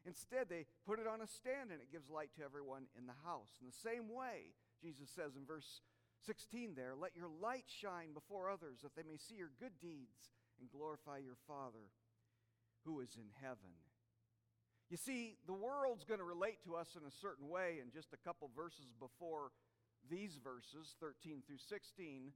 Instead, 0.05 0.45
they 0.47 0.69
put 0.85 1.01
it 1.01 1.09
on 1.09 1.21
a 1.21 1.27
stand 1.27 1.73
and 1.73 1.81
it 1.81 1.91
gives 1.91 2.13
light 2.13 2.29
to 2.37 2.45
everyone 2.45 2.85
in 2.93 3.09
the 3.09 3.17
house. 3.25 3.57
In 3.57 3.65
the 3.65 3.81
same 3.81 4.13
way, 4.13 4.53
Jesus 4.77 5.09
says 5.09 5.33
in 5.33 5.49
verse 5.49 5.81
16 6.29 6.77
there, 6.77 6.93
let 6.93 7.17
your 7.17 7.29
light 7.41 7.65
shine 7.65 8.13
before 8.13 8.53
others 8.53 8.85
that 8.85 8.93
they 8.95 9.01
may 9.01 9.17
see 9.17 9.33
your 9.33 9.49
good 9.59 9.73
deeds 9.81 10.29
and 10.61 10.69
glorify 10.69 11.17
your 11.17 11.37
Father 11.49 11.89
who 12.85 12.99
is 12.99 13.15
in 13.15 13.29
heaven. 13.41 13.73
You 14.89 14.97
see, 14.97 15.37
the 15.47 15.53
world's 15.53 16.03
going 16.03 16.19
to 16.19 16.25
relate 16.25 16.63
to 16.65 16.75
us 16.75 16.95
in 16.95 17.05
a 17.07 17.11
certain 17.11 17.49
way, 17.49 17.79
and 17.81 17.91
just 17.91 18.13
a 18.13 18.17
couple 18.17 18.49
verses 18.55 18.93
before 18.99 19.51
these 20.09 20.37
verses, 20.43 20.95
13 20.99 21.41
through 21.45 21.57
16, 21.67 22.31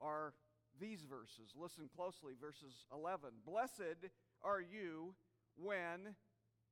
are 0.00 0.34
these 0.80 1.02
verses. 1.02 1.52
Listen 1.56 1.90
closely, 1.94 2.34
verses 2.40 2.84
11. 2.94 3.30
Blessed 3.44 4.08
are 4.42 4.60
you 4.60 5.14
when 5.56 6.14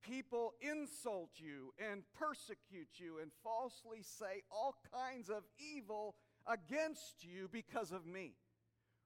people 0.03 0.55
insult 0.61 1.31
you 1.37 1.73
and 1.91 2.03
persecute 2.19 2.89
you 2.95 3.19
and 3.21 3.33
falsely 3.43 4.03
say 4.03 4.43
all 4.51 4.77
kinds 4.95 5.29
of 5.29 5.43
evil 5.59 6.15
against 6.47 7.25
you 7.25 7.49
because 7.51 7.91
of 7.91 8.07
me. 8.07 8.35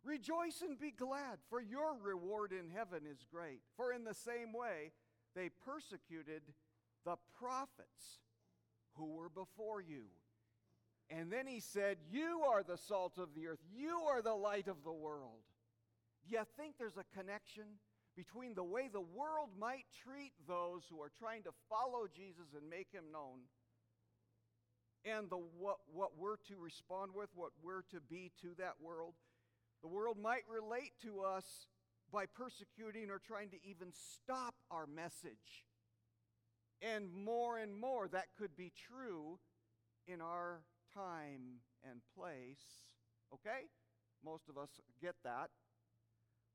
Rejoice 0.04 0.62
and 0.62 0.78
be 0.78 0.90
glad, 0.90 1.38
for 1.49 1.61
your 1.61 1.94
reward 2.02 2.52
in 2.52 2.68
heaven 2.68 3.02
is 3.09 3.25
great. 3.30 3.61
For 3.76 3.92
in 3.92 4.04
the 4.04 4.14
same 4.14 4.52
way 4.52 4.92
they 5.35 5.50
persecuted 5.64 6.42
the 7.04 7.16
prophets 7.38 8.21
who 8.94 9.14
were 9.14 9.28
before 9.28 9.80
you. 9.80 10.04
And 11.09 11.30
then 11.30 11.47
he 11.47 11.61
said, 11.61 11.99
You 12.11 12.42
are 12.52 12.62
the 12.62 12.76
salt 12.76 13.18
of 13.18 13.35
the 13.35 13.47
earth, 13.47 13.61
you 13.75 14.00
are 14.11 14.23
the 14.23 14.35
light 14.35 14.68
of 14.68 14.82
the 14.85 14.92
world. 14.92 15.42
Do 16.26 16.35
you 16.35 16.42
think 16.56 16.78
there's 16.78 16.97
a 16.97 17.18
connection 17.18 17.64
between 18.16 18.54
the 18.54 18.64
way 18.64 18.88
the 18.92 19.00
world 19.00 19.50
might 19.59 19.87
treat 20.04 20.32
those 20.47 20.82
who 20.90 21.00
are 21.00 21.11
trying 21.18 21.42
to 21.44 21.50
follow 21.68 22.06
Jesus 22.14 22.54
and 22.54 22.68
make 22.68 22.88
him 22.92 23.04
known 23.12 23.40
and 25.04 25.28
the 25.30 25.37
what, 25.59 25.78
what 25.92 26.12
we're 26.18 26.37
to 26.49 26.56
respond 26.59 27.12
with, 27.14 27.28
what 27.35 27.50
we're 27.62 27.82
to 27.90 28.00
be 28.09 28.30
to 28.42 28.54
that 28.59 28.75
world? 28.80 29.14
The 29.82 29.88
world 29.88 30.16
might 30.20 30.44
relate 30.48 30.92
to 31.02 31.20
us 31.20 31.44
by 32.12 32.26
persecuting 32.26 33.10
or 33.10 33.18
trying 33.18 33.50
to 33.50 33.56
even 33.64 33.88
stop 33.92 34.54
our 34.70 34.86
message. 34.86 35.66
And 36.80 37.12
more 37.12 37.58
and 37.58 37.74
more, 37.74 38.08
that 38.08 38.26
could 38.38 38.56
be 38.56 38.72
true 38.88 39.38
in 40.06 40.20
our 40.20 40.62
time 40.94 41.60
and 41.88 42.00
place. 42.16 42.86
Okay? 43.32 43.66
Most 44.24 44.48
of 44.48 44.58
us 44.58 44.70
get 45.00 45.14
that. 45.24 45.50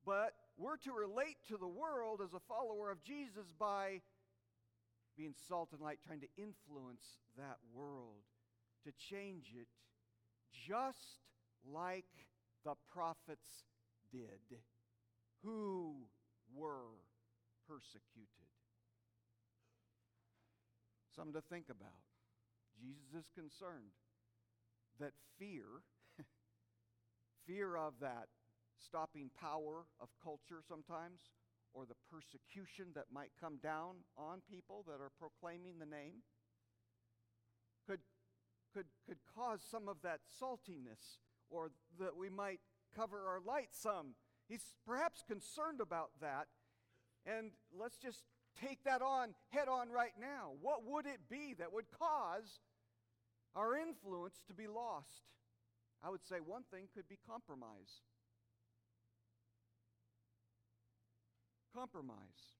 But 0.05 0.33
we're 0.57 0.77
to 0.77 0.93
relate 0.93 1.37
to 1.49 1.57
the 1.57 1.67
world 1.67 2.21
as 2.23 2.33
a 2.33 2.39
follower 2.39 2.91
of 2.91 3.03
Jesus 3.03 3.51
by 3.59 4.01
being 5.17 5.33
salt 5.47 5.69
and 5.73 5.81
light, 5.81 5.99
trying 6.05 6.21
to 6.21 6.27
influence 6.37 7.03
that 7.37 7.57
world, 7.73 8.23
to 8.85 8.91
change 8.93 9.53
it 9.59 9.67
just 10.53 11.19
like 11.65 12.05
the 12.63 12.75
prophets 12.91 13.63
did 14.11 14.59
who 15.43 15.95
were 16.53 17.03
persecuted. 17.67 18.47
Something 21.15 21.33
to 21.33 21.41
think 21.41 21.65
about. 21.69 22.05
Jesus 22.79 23.25
is 23.25 23.29
concerned 23.33 23.95
that 24.99 25.13
fear, 25.39 25.81
fear 27.47 27.75
of 27.75 27.93
that 28.01 28.27
stopping 28.77 29.31
power 29.39 29.85
of 29.99 30.09
culture 30.23 30.61
sometimes, 30.67 31.31
or 31.73 31.85
the 31.85 31.97
persecution 32.09 32.87
that 32.95 33.05
might 33.11 33.31
come 33.39 33.57
down 33.61 33.95
on 34.17 34.41
people 34.49 34.83
that 34.87 35.01
are 35.01 35.11
proclaiming 35.19 35.79
the 35.79 35.85
name, 35.85 36.21
could, 37.87 37.99
could, 38.73 38.85
could 39.07 39.17
cause 39.35 39.61
some 39.69 39.87
of 39.87 39.97
that 40.03 40.19
saltiness, 40.29 41.17
or 41.49 41.71
that 41.99 42.15
we 42.15 42.29
might 42.29 42.59
cover 42.95 43.25
our 43.27 43.39
light 43.45 43.69
some. 43.71 44.15
He's 44.47 44.75
perhaps 44.85 45.23
concerned 45.27 45.81
about 45.81 46.11
that. 46.21 46.47
And 47.25 47.51
let's 47.77 47.97
just 47.97 48.23
take 48.61 48.83
that 48.85 49.01
on 49.01 49.33
head 49.49 49.67
on 49.67 49.89
right 49.89 50.13
now. 50.19 50.51
What 50.61 50.85
would 50.85 51.05
it 51.05 51.19
be 51.29 51.53
that 51.59 51.73
would 51.73 51.85
cause 51.91 52.59
our 53.55 53.75
influence 53.77 54.41
to 54.47 54.53
be 54.53 54.67
lost? 54.67 55.23
I 56.03 56.09
would 56.09 56.25
say 56.25 56.37
one 56.45 56.63
thing 56.71 56.87
could 56.93 57.07
be 57.09 57.17
compromise. 57.27 58.01
Compromise. 61.75 62.55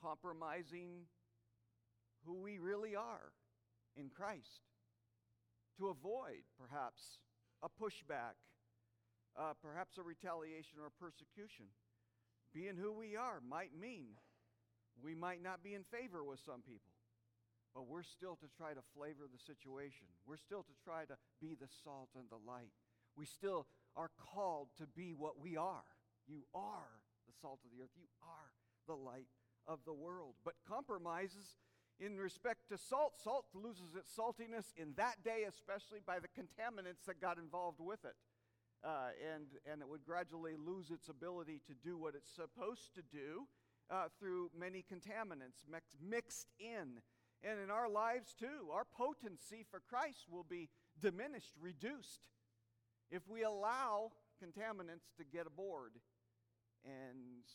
Compromising 0.00 1.06
who 2.24 2.40
we 2.40 2.58
really 2.58 2.94
are 2.94 3.32
in 3.96 4.08
Christ. 4.08 4.62
To 5.78 5.88
avoid, 5.88 6.44
perhaps, 6.58 7.18
a 7.62 7.70
pushback, 7.70 8.36
uh, 9.38 9.54
perhaps 9.62 9.96
a 9.98 10.02
retaliation 10.02 10.78
or 10.82 10.86
a 10.86 10.98
persecution. 10.98 11.66
Being 12.52 12.76
who 12.76 12.92
we 12.92 13.16
are 13.16 13.40
might 13.40 13.72
mean 13.72 14.18
we 15.00 15.14
might 15.14 15.42
not 15.42 15.62
be 15.64 15.74
in 15.74 15.84
favor 15.84 16.22
with 16.22 16.40
some 16.44 16.60
people, 16.60 16.92
but 17.74 17.88
we're 17.88 18.04
still 18.04 18.36
to 18.36 18.48
try 18.58 18.74
to 18.74 18.84
flavor 18.94 19.24
the 19.24 19.40
situation. 19.40 20.04
We're 20.26 20.36
still 20.36 20.62
to 20.62 20.74
try 20.84 21.06
to 21.06 21.16
be 21.40 21.56
the 21.56 21.70
salt 21.82 22.10
and 22.14 22.28
the 22.28 22.42
light. 22.44 22.74
We 23.16 23.24
still 23.24 23.66
are 23.96 24.10
called 24.18 24.68
to 24.78 24.86
be 24.86 25.14
what 25.16 25.40
we 25.40 25.56
are. 25.56 25.88
You 26.28 26.44
are 26.54 27.00
the 27.26 27.32
salt 27.40 27.60
of 27.64 27.70
the 27.72 27.82
earth, 27.82 27.96
you 27.96 28.08
are 28.20 28.50
the 28.86 29.00
light 29.00 29.28
of 29.66 29.80
the 29.86 29.94
world. 29.94 30.34
But 30.44 30.54
compromises 30.68 31.56
in 32.04 32.18
respect 32.18 32.68
to 32.68 32.76
salt, 32.76 33.14
salt 33.22 33.46
loses 33.54 33.94
its 33.94 34.10
saltiness 34.12 34.74
in 34.76 34.92
that 34.96 35.22
day, 35.22 35.44
especially 35.48 36.00
by 36.04 36.18
the 36.18 36.28
contaminants 36.28 37.06
that 37.06 37.20
got 37.20 37.38
involved 37.38 37.78
with 37.80 38.04
it. 38.04 38.16
Uh, 38.84 39.14
and, 39.34 39.46
and 39.70 39.80
it 39.80 39.88
would 39.88 40.04
gradually 40.04 40.54
lose 40.58 40.90
its 40.90 41.08
ability 41.08 41.60
to 41.68 41.74
do 41.84 41.96
what 41.96 42.14
it's 42.16 42.34
supposed 42.34 42.92
to 42.94 43.02
do 43.12 43.46
uh, 43.88 44.08
through 44.18 44.50
many 44.58 44.84
contaminants 44.92 45.62
mix, 45.70 45.86
mixed 46.02 46.48
in. 46.58 46.98
And 47.44 47.60
in 47.60 47.70
our 47.70 47.88
lives 47.88 48.34
too, 48.34 48.70
our 48.72 48.84
potency 48.84 49.64
for 49.70 49.80
Christ 49.88 50.26
will 50.28 50.46
be 50.48 50.68
diminished, 51.00 51.52
reduced, 51.60 52.26
if 53.10 53.28
we 53.28 53.44
allow 53.44 54.10
contaminants 54.42 55.14
to 55.18 55.24
get 55.24 55.46
aboard 55.46 55.92
and 56.84 57.46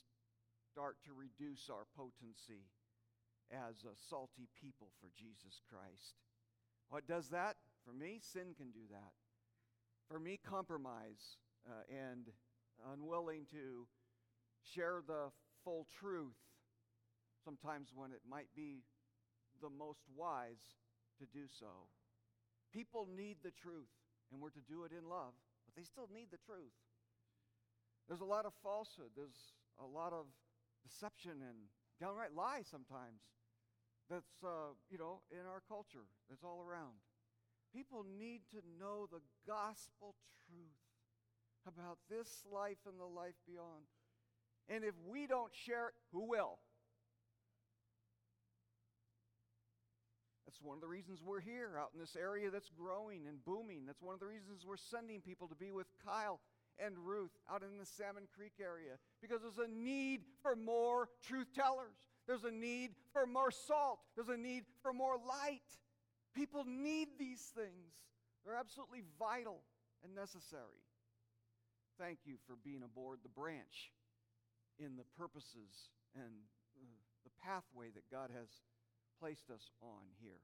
start 0.72 0.96
to 1.04 1.12
reduce 1.12 1.70
our 1.70 1.84
potency 1.98 2.64
as 3.52 3.84
a 3.84 3.96
salty 4.10 4.48
people 4.60 4.88
for 5.00 5.10
Jesus 5.16 5.62
Christ. 5.70 6.16
What 6.90 7.08
does 7.08 7.30
that? 7.30 7.56
For 7.86 7.94
me, 7.94 8.20
sin 8.22 8.54
can 8.58 8.72
do 8.72 8.88
that. 8.92 9.14
For 10.10 10.20
me, 10.20 10.40
compromise 10.44 11.38
uh, 11.68 11.84
and 11.90 12.28
unwilling 12.94 13.46
to 13.52 13.88
share 14.64 15.02
the 15.06 15.32
full 15.64 15.88
truth, 16.00 16.38
sometimes 17.44 17.90
when 17.96 18.12
it 18.12 18.22
might 18.30 18.48
be 18.56 18.84
the 19.62 19.70
most 19.70 20.02
wise 20.16 20.76
to 21.20 21.26
do 21.26 21.46
so. 21.60 21.90
People 22.74 23.08
need 23.16 23.38
the 23.44 23.52
truth, 23.52 23.92
and 24.32 24.42
we're 24.42 24.52
to 24.52 24.64
do 24.68 24.84
it 24.84 24.92
in 24.92 25.10
love, 25.10 25.34
but 25.66 25.76
they 25.76 25.84
still 25.84 26.10
need 26.14 26.28
the 26.32 26.44
truth. 26.46 26.76
There's 28.08 28.22
a 28.22 28.26
lot 28.26 28.46
of 28.46 28.54
falsehood, 28.64 29.12
there's 29.16 29.56
a 29.82 29.86
lot 29.86 30.14
of 30.14 30.26
deception 30.84 31.44
and 31.44 31.68
downright 32.00 32.34
lie 32.36 32.62
sometimes 32.64 33.20
that's, 34.10 34.44
uh, 34.44 34.74
you 34.90 34.98
know, 34.98 35.22
in 35.32 35.46
our 35.46 35.62
culture, 35.68 36.08
that's 36.30 36.44
all 36.44 36.64
around. 36.64 36.96
People 37.74 38.06
need 38.18 38.42
to 38.52 38.64
know 38.80 39.08
the 39.12 39.22
gospel 39.46 40.16
truth 40.48 40.80
about 41.68 41.98
this 42.10 42.44
life 42.52 42.80
and 42.88 43.00
the 43.00 43.06
life 43.06 43.36
beyond. 43.46 43.84
And 44.70 44.84
if 44.84 44.96
we 45.06 45.28
don't 45.28 45.54
share 45.54 45.90
it, 45.90 45.94
who 46.12 46.28
will? 46.30 46.60
That's 50.46 50.62
one 50.62 50.78
of 50.78 50.82
the 50.82 50.88
reasons 50.88 51.20
we're 51.22 51.42
here 51.42 51.78
out 51.78 51.92
in 51.94 52.00
this 52.00 52.16
area 52.16 52.50
that's 52.50 52.70
growing 52.70 53.28
and 53.28 53.44
booming. 53.44 53.86
That's 53.86 54.02
one 54.02 54.14
of 54.14 54.20
the 54.20 54.26
reasons 54.26 54.66
we're 54.66 54.78
sending 54.78 55.22
people 55.22 55.48
to 55.50 55.56
be 55.56 55.72
with 55.72 55.88
Kyle 56.04 56.40
and 56.80 56.96
Ruth 56.98 57.32
out 57.52 57.64
in 57.64 57.78
the 57.78 57.86
Salmon 57.86 58.28
Creek 58.36 58.54
area 58.62 58.98
because 59.22 59.42
there's 59.42 59.58
a 59.58 59.72
need 59.72 60.22
for 60.42 60.56
more 60.56 61.10
truth 61.28 61.48
tellers. 61.54 61.98
There's 62.28 62.44
a 62.44 62.52
need 62.52 62.92
for 63.14 63.26
more 63.26 63.52
salt. 63.52 64.00
There's 64.16 64.30
a 64.30 64.38
need 64.38 64.66
for 64.84 64.92
more 64.92 65.16
light. 65.18 65.62
People 66.36 66.66
need 66.68 67.08
these 67.18 67.42
things, 67.56 67.96
they're 68.46 68.56
absolutely 68.56 69.04
vital 69.18 69.62
and 70.04 70.14
necessary. 70.14 70.84
Thank 72.00 72.20
you 72.26 72.36
for 72.46 72.56
being 72.64 72.84
aboard 72.84 73.20
the 73.24 73.30
branch 73.30 73.92
in 74.78 74.96
the 74.98 75.04
purposes 75.18 75.90
and 76.14 76.32
uh, 76.80 76.86
the 77.24 77.32
pathway 77.44 77.90
that 77.96 78.04
God 78.12 78.30
has 78.38 78.48
placed 79.20 79.50
us 79.50 79.72
on 79.82 80.06
here. 80.22 80.42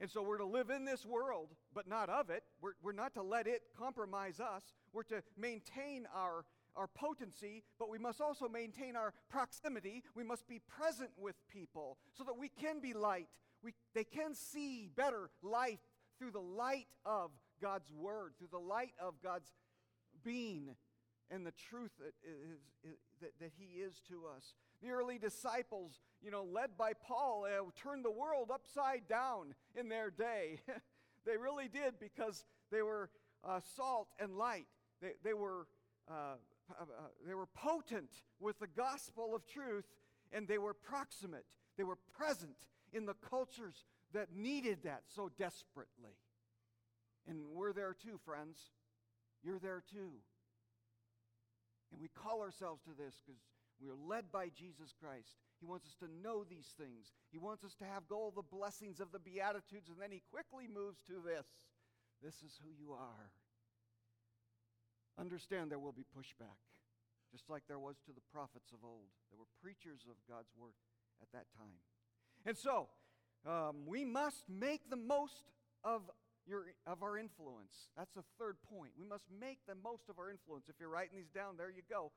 And 0.00 0.10
so 0.10 0.22
we're 0.22 0.38
to 0.38 0.46
live 0.46 0.70
in 0.70 0.84
this 0.84 1.06
world, 1.06 1.50
but 1.72 1.86
not 1.86 2.08
of 2.08 2.30
it. 2.30 2.42
We're, 2.60 2.72
we're 2.82 2.92
not 2.92 3.14
to 3.14 3.22
let 3.22 3.46
it 3.46 3.62
compromise 3.78 4.40
us. 4.40 4.62
We're 4.92 5.04
to 5.04 5.22
maintain 5.36 6.06
our, 6.14 6.44
our 6.76 6.88
potency, 6.88 7.62
but 7.78 7.88
we 7.88 7.98
must 7.98 8.20
also 8.20 8.48
maintain 8.48 8.96
our 8.96 9.12
proximity. 9.28 10.02
We 10.14 10.24
must 10.24 10.48
be 10.48 10.60
present 10.60 11.10
with 11.16 11.36
people 11.48 11.98
so 12.12 12.24
that 12.24 12.36
we 12.38 12.48
can 12.48 12.80
be 12.80 12.92
light. 12.92 13.28
We, 13.62 13.74
they 13.94 14.04
can 14.04 14.34
see 14.34 14.90
better 14.94 15.30
life 15.42 15.80
through 16.18 16.32
the 16.32 16.40
light 16.40 16.86
of 17.04 17.30
God's 17.60 17.90
Word, 17.90 18.34
through 18.38 18.48
the 18.50 18.58
light 18.58 18.92
of 19.00 19.14
God's 19.22 19.50
being 20.22 20.74
and 21.30 21.46
the 21.46 21.52
truth 21.52 21.90
that, 21.98 22.14
is, 22.24 22.58
that, 23.20 23.32
that 23.40 23.50
he 23.58 23.80
is 23.80 24.00
to 24.08 24.22
us. 24.36 24.54
The 24.82 24.90
early 24.90 25.18
disciples, 25.18 26.00
you 26.22 26.30
know, 26.30 26.44
led 26.44 26.76
by 26.76 26.92
Paul, 26.92 27.46
uh, 27.46 27.64
turned 27.80 28.04
the 28.04 28.10
world 28.10 28.50
upside 28.52 29.08
down 29.08 29.54
in 29.74 29.88
their 29.88 30.10
day. 30.10 30.60
they 31.26 31.36
really 31.36 31.68
did 31.68 31.98
because 31.98 32.44
they 32.70 32.82
were 32.82 33.10
uh, 33.42 33.60
salt 33.76 34.08
and 34.18 34.36
light. 34.36 34.66
They, 35.00 35.12
they, 35.22 35.34
were, 35.34 35.66
uh, 36.08 36.36
uh, 36.70 36.84
they 37.26 37.34
were 37.34 37.46
potent 37.46 38.10
with 38.40 38.58
the 38.58 38.66
gospel 38.66 39.34
of 39.34 39.46
truth, 39.46 39.84
and 40.32 40.48
they 40.48 40.58
were 40.58 40.74
proximate. 40.74 41.46
They 41.76 41.84
were 41.84 41.98
present 42.16 42.56
in 42.92 43.06
the 43.06 43.14
cultures 43.28 43.84
that 44.12 44.34
needed 44.34 44.78
that 44.84 45.02
so 45.14 45.30
desperately. 45.36 46.16
And 47.28 47.38
we're 47.52 47.72
there 47.72 47.94
too, 47.94 48.18
friends. 48.24 48.58
You're 49.42 49.58
there 49.58 49.82
too. 49.90 50.12
And 51.92 52.00
we 52.00 52.08
call 52.08 52.40
ourselves 52.42 52.82
to 52.84 52.90
this 52.96 53.14
because 53.24 53.40
We 53.80 53.88
are 53.88 54.08
led 54.08 54.30
by 54.30 54.48
Jesus 54.48 54.94
Christ. 55.00 55.36
He 55.60 55.66
wants 55.66 55.86
us 55.86 55.96
to 56.00 56.08
know 56.22 56.44
these 56.44 56.72
things. 56.78 57.12
He 57.32 57.38
wants 57.38 57.64
us 57.64 57.74
to 57.76 57.84
have 57.84 58.04
all 58.10 58.30
the 58.30 58.42
blessings 58.42 59.00
of 59.00 59.12
the 59.12 59.18
Beatitudes, 59.18 59.88
and 59.88 60.00
then 60.00 60.10
he 60.10 60.22
quickly 60.30 60.66
moves 60.72 61.02
to 61.08 61.20
this. 61.24 61.46
This 62.22 62.36
is 62.42 62.60
who 62.62 62.70
you 62.70 62.92
are. 62.92 63.30
Understand 65.18 65.70
there 65.70 65.78
will 65.78 65.92
be 65.92 66.04
pushback, 66.16 66.58
just 67.30 67.48
like 67.48 67.62
there 67.68 67.78
was 67.78 67.96
to 68.06 68.12
the 68.12 68.24
prophets 68.32 68.72
of 68.72 68.84
old. 68.84 69.10
There 69.30 69.38
were 69.38 69.50
preachers 69.62 70.02
of 70.10 70.16
God's 70.28 70.50
word 70.58 70.74
at 71.22 71.30
that 71.32 71.46
time. 71.56 71.78
And 72.46 72.56
so, 72.56 72.88
um, 73.46 73.86
we 73.86 74.04
must 74.04 74.44
make 74.48 74.90
the 74.90 74.96
most 74.96 75.52
of, 75.84 76.02
your, 76.46 76.64
of 76.86 77.02
our 77.02 77.16
influence. 77.16 77.90
That's 77.96 78.12
the 78.14 78.24
third 78.38 78.56
point. 78.68 78.92
We 78.98 79.06
must 79.06 79.24
make 79.40 79.58
the 79.68 79.76
most 79.76 80.08
of 80.08 80.18
our 80.18 80.30
influence. 80.30 80.68
If 80.68 80.76
you're 80.80 80.88
writing 80.88 81.16
these 81.16 81.30
down, 81.30 81.56
there 81.56 81.70
you 81.70 81.82
go. 81.88 82.10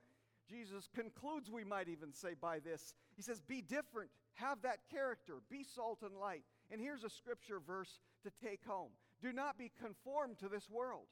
Jesus 0.50 0.88
concludes, 0.96 1.52
we 1.52 1.64
might 1.64 1.90
even 1.90 2.14
say, 2.14 2.30
by 2.40 2.60
this. 2.60 2.94
He 3.16 3.22
says, 3.22 3.42
Be 3.42 3.62
different, 3.62 4.10
have 4.36 4.62
that 4.62 4.80
character, 4.90 5.36
be 5.50 5.64
salt 5.64 6.00
and 6.02 6.18
light. 6.18 6.44
And 6.72 6.82
here's 6.82 7.04
a 7.04 7.10
scripture 7.10 7.60
verse 7.60 8.00
to 8.24 8.32
take 8.44 8.64
home 8.66 8.92
Do 9.22 9.34
not 9.34 9.58
be 9.58 9.72
conformed 9.82 10.40
to 10.40 10.50
this 10.50 10.70
world. 10.70 11.08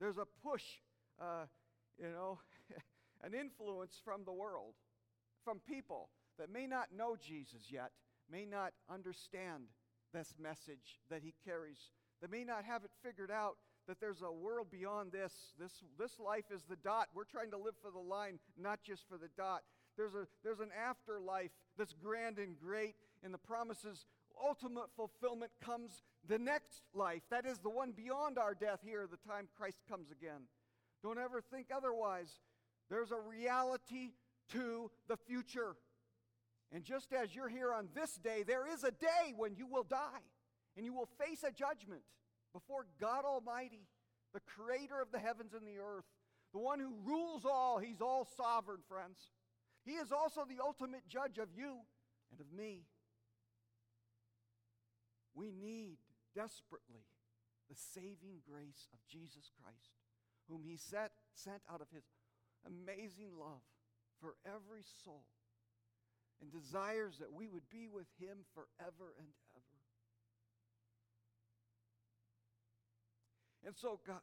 There's 0.00 0.18
a 0.18 0.26
push, 0.42 0.64
uh, 1.20 1.46
you 1.98 2.10
know, 2.10 2.38
an 3.22 3.34
influence 3.34 4.00
from 4.04 4.24
the 4.24 4.32
world, 4.32 4.74
from 5.44 5.60
people 5.60 6.08
that 6.38 6.50
may 6.50 6.66
not 6.66 6.88
know 6.96 7.16
Jesus 7.16 7.70
yet, 7.70 7.90
may 8.30 8.44
not 8.44 8.72
understand 8.88 9.64
this 10.12 10.34
message 10.40 11.00
that 11.10 11.22
he 11.22 11.34
carries, 11.44 11.90
that 12.20 12.30
may 12.30 12.44
not 12.44 12.64
have 12.64 12.84
it 12.84 12.90
figured 13.02 13.30
out 13.30 13.56
that 13.86 14.00
there's 14.00 14.22
a 14.22 14.32
world 14.32 14.68
beyond 14.70 15.12
this. 15.12 15.32
This, 15.58 15.72
this 15.98 16.18
life 16.18 16.44
is 16.54 16.62
the 16.68 16.76
dot. 16.76 17.08
We're 17.14 17.24
trying 17.24 17.50
to 17.50 17.58
live 17.58 17.74
for 17.82 17.90
the 17.90 17.98
line, 17.98 18.38
not 18.58 18.80
just 18.82 19.08
for 19.08 19.18
the 19.18 19.30
dot. 19.36 19.62
There's, 19.96 20.14
a, 20.14 20.26
there's 20.44 20.60
an 20.60 20.70
afterlife 20.78 21.50
that's 21.76 21.92
grand 21.92 22.38
and 22.38 22.58
great, 22.58 22.94
and 23.22 23.34
the 23.34 23.38
promises 23.38 24.06
ultimate 24.42 24.90
fulfillment 24.96 25.50
comes 25.62 26.02
the 26.28 26.38
next 26.38 26.82
life. 26.94 27.22
That 27.30 27.46
is 27.46 27.58
the 27.58 27.70
one 27.70 27.92
beyond 27.92 28.38
our 28.38 28.54
death 28.54 28.80
here, 28.82 29.06
the 29.10 29.28
time 29.28 29.48
Christ 29.56 29.78
comes 29.88 30.10
again. 30.10 30.42
Don't 31.02 31.18
ever 31.18 31.40
think 31.40 31.68
otherwise. 31.74 32.30
There's 32.88 33.10
a 33.10 33.18
reality 33.18 34.12
to 34.52 34.90
the 35.08 35.16
future. 35.16 35.76
And 36.72 36.84
just 36.84 37.12
as 37.12 37.34
you're 37.34 37.48
here 37.48 37.72
on 37.72 37.88
this 37.94 38.14
day, 38.16 38.44
there 38.46 38.66
is 38.66 38.84
a 38.84 38.90
day 38.90 39.34
when 39.36 39.54
you 39.56 39.66
will 39.66 39.82
die 39.82 40.22
and 40.76 40.84
you 40.84 40.92
will 40.92 41.08
face 41.18 41.42
a 41.42 41.50
judgment 41.50 42.02
before 42.52 42.86
God 43.00 43.24
Almighty, 43.24 43.86
the 44.32 44.40
creator 44.40 45.00
of 45.00 45.10
the 45.12 45.18
heavens 45.18 45.52
and 45.52 45.66
the 45.66 45.80
earth, 45.80 46.04
the 46.52 46.58
one 46.58 46.80
who 46.80 46.94
rules 47.04 47.44
all. 47.44 47.78
He's 47.78 48.00
all 48.00 48.26
sovereign, 48.36 48.80
friends. 48.88 49.18
He 49.84 49.92
is 49.92 50.12
also 50.12 50.44
the 50.48 50.62
ultimate 50.62 51.08
judge 51.08 51.38
of 51.38 51.48
you 51.56 51.78
and 52.30 52.40
of 52.40 52.52
me. 52.52 52.82
We 55.34 55.50
need 55.50 55.98
desperately 56.34 57.06
the 57.68 57.76
saving 57.94 58.42
grace 58.48 58.88
of 58.92 58.98
Jesus 59.08 59.50
Christ, 59.62 59.94
whom 60.50 60.62
He 60.64 60.76
set, 60.76 61.12
sent 61.34 61.62
out 61.72 61.80
of 61.80 61.86
His 61.94 62.04
amazing 62.66 63.30
love 63.38 63.62
for 64.20 64.34
every 64.44 64.82
soul 65.04 65.24
and 66.42 66.50
desires 66.50 67.16
that 67.20 67.32
we 67.32 67.46
would 67.46 67.68
be 67.70 67.86
with 67.86 68.06
Him 68.18 68.38
forever 68.54 69.14
and 69.18 69.28
ever. 69.56 69.80
And 73.64 73.76
so 73.76 74.00
God, 74.06 74.20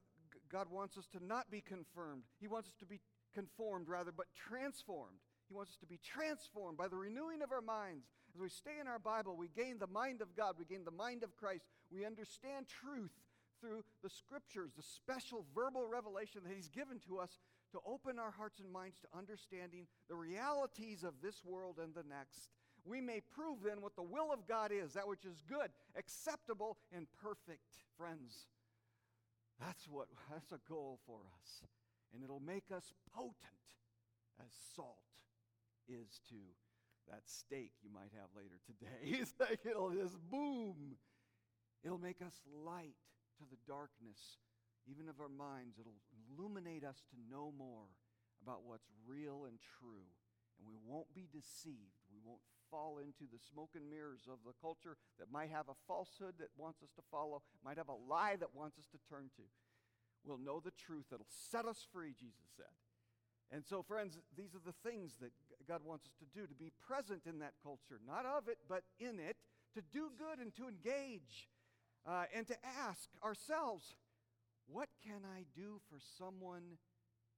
God 0.51 0.67
wants 0.71 0.97
us 0.97 1.07
to 1.13 1.23
not 1.23 1.49
be 1.49 1.61
confirmed. 1.61 2.23
He 2.39 2.47
wants 2.47 2.69
us 2.69 2.75
to 2.79 2.85
be 2.85 2.99
conformed, 3.33 3.87
rather, 3.87 4.11
but 4.11 4.25
transformed. 4.35 5.19
He 5.47 5.53
wants 5.53 5.71
us 5.71 5.77
to 5.77 5.85
be 5.85 5.99
transformed 6.03 6.77
by 6.77 6.87
the 6.87 6.97
renewing 6.97 7.41
of 7.41 7.51
our 7.51 7.61
minds. 7.61 8.05
As 8.33 8.41
we 8.41 8.49
stay 8.49 8.81
in 8.81 8.87
our 8.87 8.99
Bible, 8.99 9.37
we 9.37 9.47
gain 9.47 9.77
the 9.79 9.87
mind 9.87 10.21
of 10.21 10.35
God, 10.35 10.55
we 10.59 10.65
gain 10.65 10.83
the 10.83 10.91
mind 10.91 11.23
of 11.23 11.35
Christ. 11.37 11.63
We 11.91 12.05
understand 12.05 12.67
truth 12.67 13.11
through 13.59 13.83
the 14.03 14.09
scriptures, 14.09 14.71
the 14.75 14.83
special 14.83 15.45
verbal 15.55 15.87
revelation 15.87 16.41
that 16.43 16.53
He's 16.53 16.69
given 16.69 16.99
to 17.07 17.19
us 17.19 17.39
to 17.71 17.79
open 17.85 18.19
our 18.19 18.31
hearts 18.31 18.59
and 18.59 18.71
minds 18.71 18.99
to 19.01 19.17
understanding 19.17 19.87
the 20.07 20.15
realities 20.15 21.03
of 21.03 21.13
this 21.21 21.43
world 21.43 21.79
and 21.81 21.93
the 21.93 22.07
next. 22.07 22.49
We 22.85 23.01
may 23.01 23.19
prove 23.19 23.57
then 23.63 23.81
what 23.81 23.95
the 23.95 24.03
will 24.03 24.31
of 24.31 24.47
God 24.47 24.71
is, 24.71 24.93
that 24.93 25.07
which 25.07 25.25
is 25.25 25.43
good, 25.49 25.69
acceptable, 25.97 26.77
and 26.95 27.07
perfect, 27.21 27.83
friends. 27.97 28.47
That's 29.59 29.87
what 29.89 30.07
that's 30.31 30.51
a 30.51 30.59
goal 30.69 30.99
for 31.05 31.19
us. 31.41 31.63
And 32.13 32.23
it'll 32.23 32.39
make 32.39 32.71
us 32.73 32.93
potent 33.13 33.35
as 34.39 34.53
salt 34.75 34.97
is 35.89 36.19
to 36.29 36.35
that 37.09 37.23
steak 37.25 37.71
you 37.81 37.89
might 37.93 38.11
have 38.15 38.29
later 38.35 38.59
today. 38.65 39.25
It'll 39.69 39.91
just 39.91 40.15
boom. 40.29 40.95
It'll 41.83 41.97
make 41.97 42.21
us 42.21 42.41
light 42.65 42.95
to 43.39 43.45
the 43.49 43.61
darkness, 43.67 44.41
even 44.89 45.09
of 45.09 45.21
our 45.21 45.31
minds. 45.31 45.77
It'll 45.79 46.01
illuminate 46.13 46.83
us 46.83 47.03
to 47.11 47.17
know 47.29 47.53
more 47.55 47.89
about 48.41 48.65
what's 48.65 48.89
real 49.05 49.45
and 49.45 49.57
true. 49.61 50.05
And 50.57 50.65
we 50.65 50.77
won't 50.81 51.13
be 51.13 51.29
deceived. 51.29 52.01
We 52.09 52.17
won't 52.25 52.41
fall 52.69 52.97
into 52.97 53.29
the 53.29 53.39
smoke 53.39 53.71
and 53.75 53.89
mirrors 53.89 54.27
of 54.27 54.39
the 54.45 54.57
culture 54.59 54.97
that 55.19 55.31
might 55.31 55.49
have 55.49 55.69
a 55.69 55.77
falsehood 55.87 56.35
that 56.39 56.49
wants 56.57 56.81
us 56.81 56.89
to 56.97 57.03
follow, 57.09 57.41
might 57.63 57.77
have 57.77 57.89
a 57.89 58.03
lie 58.09 58.35
that 58.39 58.55
wants 58.55 58.77
us 58.77 58.85
to 58.91 58.99
turn 59.07 59.29
to. 59.37 59.45
We'll 60.25 60.41
know 60.41 60.59
the 60.59 60.75
truth 60.75 61.05
that'll 61.09 61.29
set 61.29 61.65
us 61.65 61.85
free, 61.93 62.11
Jesus 62.17 62.49
said. 62.57 62.73
And 63.51 63.63
so, 63.63 63.81
friends, 63.81 64.19
these 64.35 64.53
are 64.55 64.65
the 64.65 64.75
things 64.83 65.15
that 65.21 65.31
God 65.67 65.81
wants 65.85 66.05
us 66.05 66.11
to 66.19 66.27
do 66.37 66.47
to 66.47 66.55
be 66.55 66.71
present 66.85 67.21
in 67.25 67.39
that 67.39 67.53
culture, 67.63 68.01
not 68.05 68.25
of 68.25 68.49
it, 68.49 68.57
but 68.67 68.83
in 68.99 69.19
it, 69.19 69.37
to 69.75 69.81
do 69.93 70.11
good 70.17 70.43
and 70.43 70.53
to 70.55 70.67
engage, 70.67 71.47
uh, 72.07 72.23
and 72.33 72.47
to 72.47 72.55
ask 72.87 73.09
ourselves, 73.23 73.95
what 74.65 74.87
can 75.03 75.27
I 75.27 75.43
do 75.55 75.79
for 75.91 75.99
someone 76.17 76.79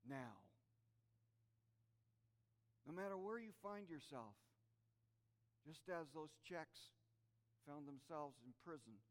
now? 0.08 0.46
No 2.86 2.94
matter 2.94 3.18
where 3.18 3.40
you 3.40 3.52
find 3.62 3.90
yourself, 3.90 4.38
just 5.66 5.90
as 5.90 6.14
those 6.14 6.38
Czechs 6.46 6.94
found 7.68 7.90
themselves 7.90 8.38
in 8.46 8.54
prison, 8.66 9.02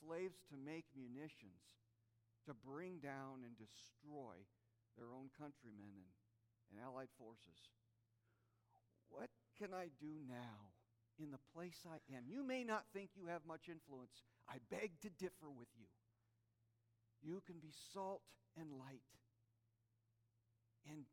slaves 0.00 0.40
to 0.48 0.56
make 0.56 0.84
munitions, 0.96 1.76
to 2.44 2.52
bring 2.52 2.98
down 2.98 3.44
and 3.44 3.56
destroy 3.56 4.40
their 4.96 5.12
own 5.12 5.28
countrymen 5.36 6.00
and, 6.00 6.12
and 6.72 6.80
allied 6.80 7.12
forces. 7.16 7.72
What 9.08 9.28
can 9.56 9.72
I 9.72 9.88
do 10.00 10.20
now 10.28 10.77
in 11.18 11.30
the 11.30 11.42
place 11.54 11.84
I 11.86 11.98
am? 12.14 12.24
You 12.28 12.46
may 12.46 12.64
not 12.64 12.84
think 12.92 13.10
you 13.14 13.26
have 13.26 13.42
much 13.46 13.68
influence. 13.68 14.22
I 14.48 14.58
beg 14.70 15.00
to 15.02 15.10
differ 15.10 15.50
with 15.50 15.68
you. 15.76 15.86
You 17.22 17.42
can 17.46 17.58
be 17.58 17.74
salt 17.92 18.22
and 18.56 18.72
light 18.72 19.02
and 20.88 21.04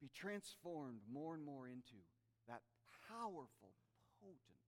be 0.00 0.10
transformed 0.14 1.00
more 1.10 1.34
and 1.34 1.44
more 1.44 1.66
into 1.66 2.02
that 2.48 2.62
powerful, 3.08 3.78
potent 4.20 4.62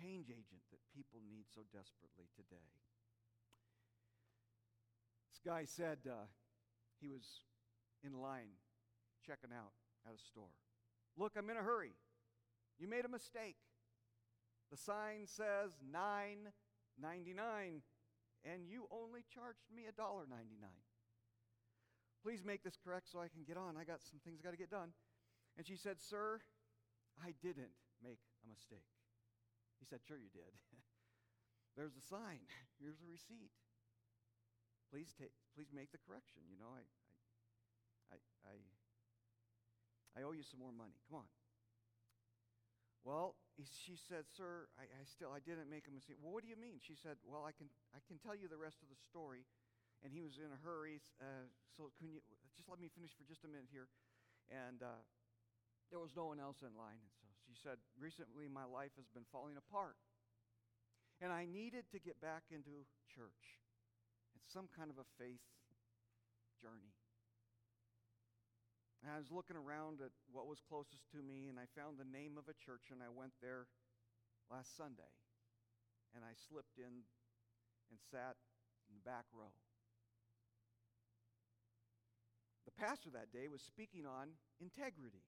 change 0.00 0.32
agent 0.32 0.64
that 0.72 0.80
people 0.96 1.20
need 1.28 1.44
so 1.52 1.60
desperately 1.72 2.32
today. 2.32 2.72
This 5.28 5.40
guy 5.44 5.64
said 5.64 5.98
uh, 6.08 6.28
he 7.00 7.08
was 7.08 7.44
in 8.04 8.16
line 8.16 8.56
checking 9.26 9.52
out 9.52 9.76
at 10.08 10.16
a 10.16 10.18
store. 10.18 10.56
Look, 11.20 11.36
I'm 11.36 11.52
in 11.52 11.60
a 11.60 11.62
hurry. 11.62 11.92
You 12.80 12.88
made 12.88 13.04
a 13.04 13.12
mistake. 13.12 13.60
The 14.72 14.80
sign 14.80 15.28
says 15.28 15.76
$9.99, 15.84 17.84
and 18.40 18.64
you 18.64 18.88
only 18.88 19.20
charged 19.28 19.68
me 19.68 19.84
$1.99. 19.84 20.32
Please 22.24 22.40
make 22.40 22.64
this 22.64 22.80
correct 22.80 23.12
so 23.12 23.20
I 23.20 23.28
can 23.28 23.44
get 23.44 23.60
on. 23.60 23.76
I 23.76 23.84
got 23.84 24.00
some 24.00 24.16
things 24.24 24.40
I 24.40 24.48
got 24.48 24.56
to 24.56 24.64
get 24.64 24.72
done. 24.72 24.96
And 25.60 25.68
she 25.68 25.76
said, 25.76 26.00
Sir, 26.00 26.40
I 27.20 27.36
didn't 27.44 27.76
make 28.00 28.24
a 28.40 28.48
mistake. 28.48 28.88
He 29.76 29.84
said, 29.84 30.00
Sure, 30.00 30.16
you 30.16 30.32
did. 30.32 30.56
There's 31.76 32.00
a 32.00 32.04
sign. 32.04 32.48
Here's 32.80 33.04
a 33.04 33.08
receipt. 33.08 33.52
Please 34.88 35.12
take, 35.12 35.36
please 35.52 35.68
make 35.68 35.92
the 35.92 36.00
correction. 36.00 36.48
You 36.48 36.56
know, 36.56 36.72
I, 36.72 36.84
I, 38.12 38.16
I, 38.16 38.56
I, 38.56 38.79
owe 40.22 40.32
you 40.32 40.44
some 40.44 40.60
more 40.60 40.74
money. 40.74 40.96
Come 41.08 41.24
on. 41.24 41.28
Well, 43.00 43.40
he, 43.56 43.64
she 43.64 43.96
said, 43.96 44.28
Sir, 44.28 44.68
I, 44.76 44.84
I 44.84 45.04
still, 45.08 45.32
I 45.32 45.40
didn't 45.40 45.72
make 45.72 45.88
a 45.88 45.94
mistake. 45.94 46.20
Well, 46.20 46.36
what 46.36 46.44
do 46.44 46.50
you 46.52 46.58
mean? 46.60 46.76
She 46.84 46.92
said, 46.92 47.16
Well, 47.24 47.48
I 47.48 47.52
can, 47.56 47.72
I 47.96 48.00
can 48.04 48.20
tell 48.20 48.36
you 48.36 48.44
the 48.44 48.60
rest 48.60 48.84
of 48.84 48.92
the 48.92 49.00
story. 49.08 49.48
And 50.00 50.12
he 50.12 50.24
was 50.24 50.40
in 50.40 50.48
a 50.48 50.60
hurry, 50.64 51.04
uh, 51.20 51.44
so 51.76 51.92
can 52.00 52.08
you, 52.08 52.24
just 52.56 52.72
let 52.72 52.80
me 52.80 52.88
finish 52.88 53.12
for 53.12 53.28
just 53.28 53.44
a 53.44 53.50
minute 53.52 53.68
here. 53.68 53.92
And 54.48 54.80
uh, 54.80 55.04
there 55.92 56.00
was 56.00 56.16
no 56.16 56.32
one 56.32 56.40
else 56.40 56.64
in 56.64 56.72
line. 56.72 57.00
And 57.00 57.12
so 57.20 57.28
she 57.44 57.52
said, 57.56 57.76
Recently 57.96 58.48
my 58.48 58.64
life 58.64 58.92
has 58.96 59.08
been 59.12 59.28
falling 59.28 59.56
apart. 59.56 59.96
And 61.20 61.32
I 61.32 61.44
needed 61.44 61.84
to 61.92 62.00
get 62.00 62.16
back 62.20 62.48
into 62.48 62.88
church. 63.12 63.60
It's 64.36 64.48
some 64.48 64.72
kind 64.72 64.88
of 64.88 64.96
a 64.96 65.08
faith 65.20 65.44
journey. 66.60 66.96
And 69.00 69.08
I 69.08 69.16
was 69.16 69.32
looking 69.32 69.56
around 69.56 70.04
at 70.04 70.12
what 70.28 70.44
was 70.44 70.60
closest 70.60 71.08
to 71.16 71.24
me, 71.24 71.48
and 71.48 71.56
I 71.56 71.64
found 71.72 71.96
the 71.96 72.04
name 72.04 72.36
of 72.36 72.52
a 72.52 72.56
church, 72.60 72.92
and 72.92 73.00
I 73.00 73.08
went 73.08 73.32
there 73.40 73.64
last 74.52 74.76
Sunday. 74.76 75.08
And 76.12 76.20
I 76.20 76.36
slipped 76.36 76.76
in 76.76 77.08
and 77.88 77.96
sat 78.12 78.36
in 78.90 78.98
the 78.98 79.06
back 79.06 79.24
row. 79.32 79.56
The 82.68 82.76
pastor 82.76 83.08
that 83.16 83.32
day 83.32 83.48
was 83.48 83.62
speaking 83.64 84.04
on 84.04 84.36
integrity. 84.60 85.24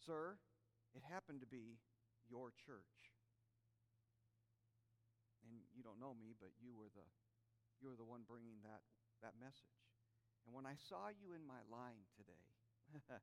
Sir, 0.00 0.40
it 0.96 1.04
happened 1.04 1.44
to 1.44 1.50
be 1.50 1.76
your 2.24 2.56
church. 2.56 3.12
And 5.44 5.60
you 5.76 5.84
don't 5.84 6.00
know 6.00 6.16
me, 6.16 6.32
but 6.32 6.56
you 6.56 6.72
were 6.72 6.88
the, 6.96 7.04
you 7.84 7.92
were 7.92 8.00
the 8.00 8.08
one 8.08 8.24
bringing 8.24 8.64
that, 8.64 8.80
that 9.20 9.36
message. 9.36 9.87
And 10.48 10.56
when 10.56 10.64
I 10.64 10.80
saw 10.80 11.12
you 11.12 11.36
in 11.36 11.44
my 11.44 11.60
line 11.68 12.08
today, 12.16 12.48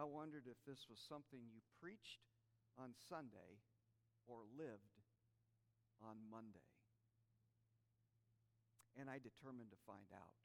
I 0.00 0.08
wondered 0.08 0.48
if 0.48 0.56
this 0.64 0.88
was 0.88 0.96
something 0.96 1.44
you 1.52 1.60
preached 1.76 2.24
on 2.80 2.96
Sunday 3.04 3.60
or 4.24 4.48
lived 4.56 4.96
on 6.00 6.24
Monday. 6.32 6.64
And 8.96 9.12
I 9.12 9.20
determined 9.20 9.76
to 9.76 9.84
find 9.84 10.08
out. 10.16 10.40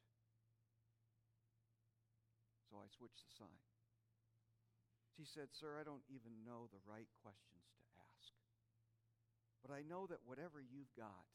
So 2.68 2.84
I 2.84 2.92
switched 2.92 3.24
the 3.24 3.32
sign. 3.40 3.64
She 5.16 5.24
said, 5.24 5.56
Sir, 5.56 5.80
I 5.80 5.88
don't 5.88 6.04
even 6.12 6.44
know 6.44 6.68
the 6.68 6.84
right 6.84 7.08
questions 7.24 7.64
to 7.80 7.84
ask. 7.96 8.36
But 9.64 9.72
I 9.72 9.88
know 9.88 10.04
that 10.12 10.28
whatever 10.28 10.60
you've 10.60 10.92
got, 11.00 11.32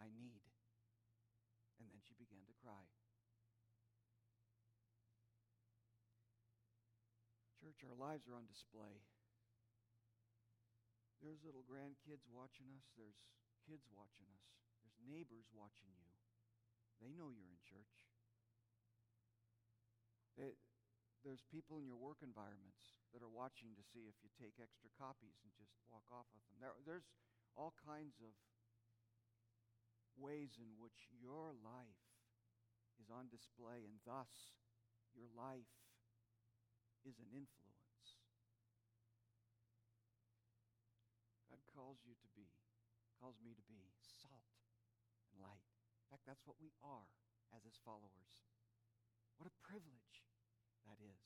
I 0.00 0.08
need. 0.16 0.48
And 1.76 1.92
then 1.92 2.00
she 2.08 2.16
began 2.16 2.48
to 2.48 2.56
cry. 2.56 2.88
Church, 7.72 7.88
our 7.88 7.96
lives 7.96 8.28
are 8.28 8.36
on 8.36 8.44
display. 8.44 9.00
There's 11.24 11.40
little 11.40 11.64
grandkids 11.64 12.28
watching 12.28 12.68
us. 12.76 12.84
There's 13.00 13.16
kids 13.64 13.88
watching 13.88 14.28
us. 14.28 14.44
There's 14.84 15.00
neighbors 15.00 15.48
watching 15.56 15.88
you. 15.96 16.12
They 17.00 17.16
know 17.16 17.32
you're 17.32 17.48
in 17.48 17.64
church. 17.64 18.12
They, 20.36 20.52
there's 21.24 21.40
people 21.48 21.80
in 21.80 21.88
your 21.88 21.96
work 21.96 22.20
environments 22.20 22.92
that 23.16 23.24
are 23.24 23.32
watching 23.32 23.72
to 23.80 23.84
see 23.88 24.04
if 24.04 24.20
you 24.20 24.28
take 24.36 24.60
extra 24.60 24.92
copies 24.92 25.40
and 25.40 25.56
just 25.56 25.72
walk 25.88 26.04
off 26.12 26.28
with 26.36 26.44
them. 26.52 26.60
There, 26.60 26.76
there's 26.84 27.08
all 27.56 27.72
kinds 27.80 28.20
of 28.20 28.36
ways 30.20 30.60
in 30.60 30.76
which 30.76 31.08
your 31.08 31.56
life 31.56 32.04
is 33.00 33.08
on 33.08 33.32
display, 33.32 33.88
and 33.88 33.96
thus 34.04 34.60
your 35.16 35.32
life 35.32 35.81
is 37.12 37.20
an 37.20 37.28
influence. 37.28 38.24
God 41.52 41.60
calls 41.76 42.00
you 42.08 42.16
to 42.16 42.28
be, 42.32 42.48
calls 43.20 43.36
me 43.44 43.52
to 43.52 43.64
be 43.68 43.84
salt 44.00 44.48
and 45.28 45.44
light. 45.44 45.68
In 46.08 46.08
fact, 46.08 46.24
that's 46.24 46.48
what 46.48 46.56
we 46.56 46.72
are 46.80 47.12
as 47.52 47.60
his 47.68 47.76
followers. 47.84 48.32
What 49.36 49.44
a 49.44 49.56
privilege 49.60 50.24
that 50.88 50.96
is 51.04 51.24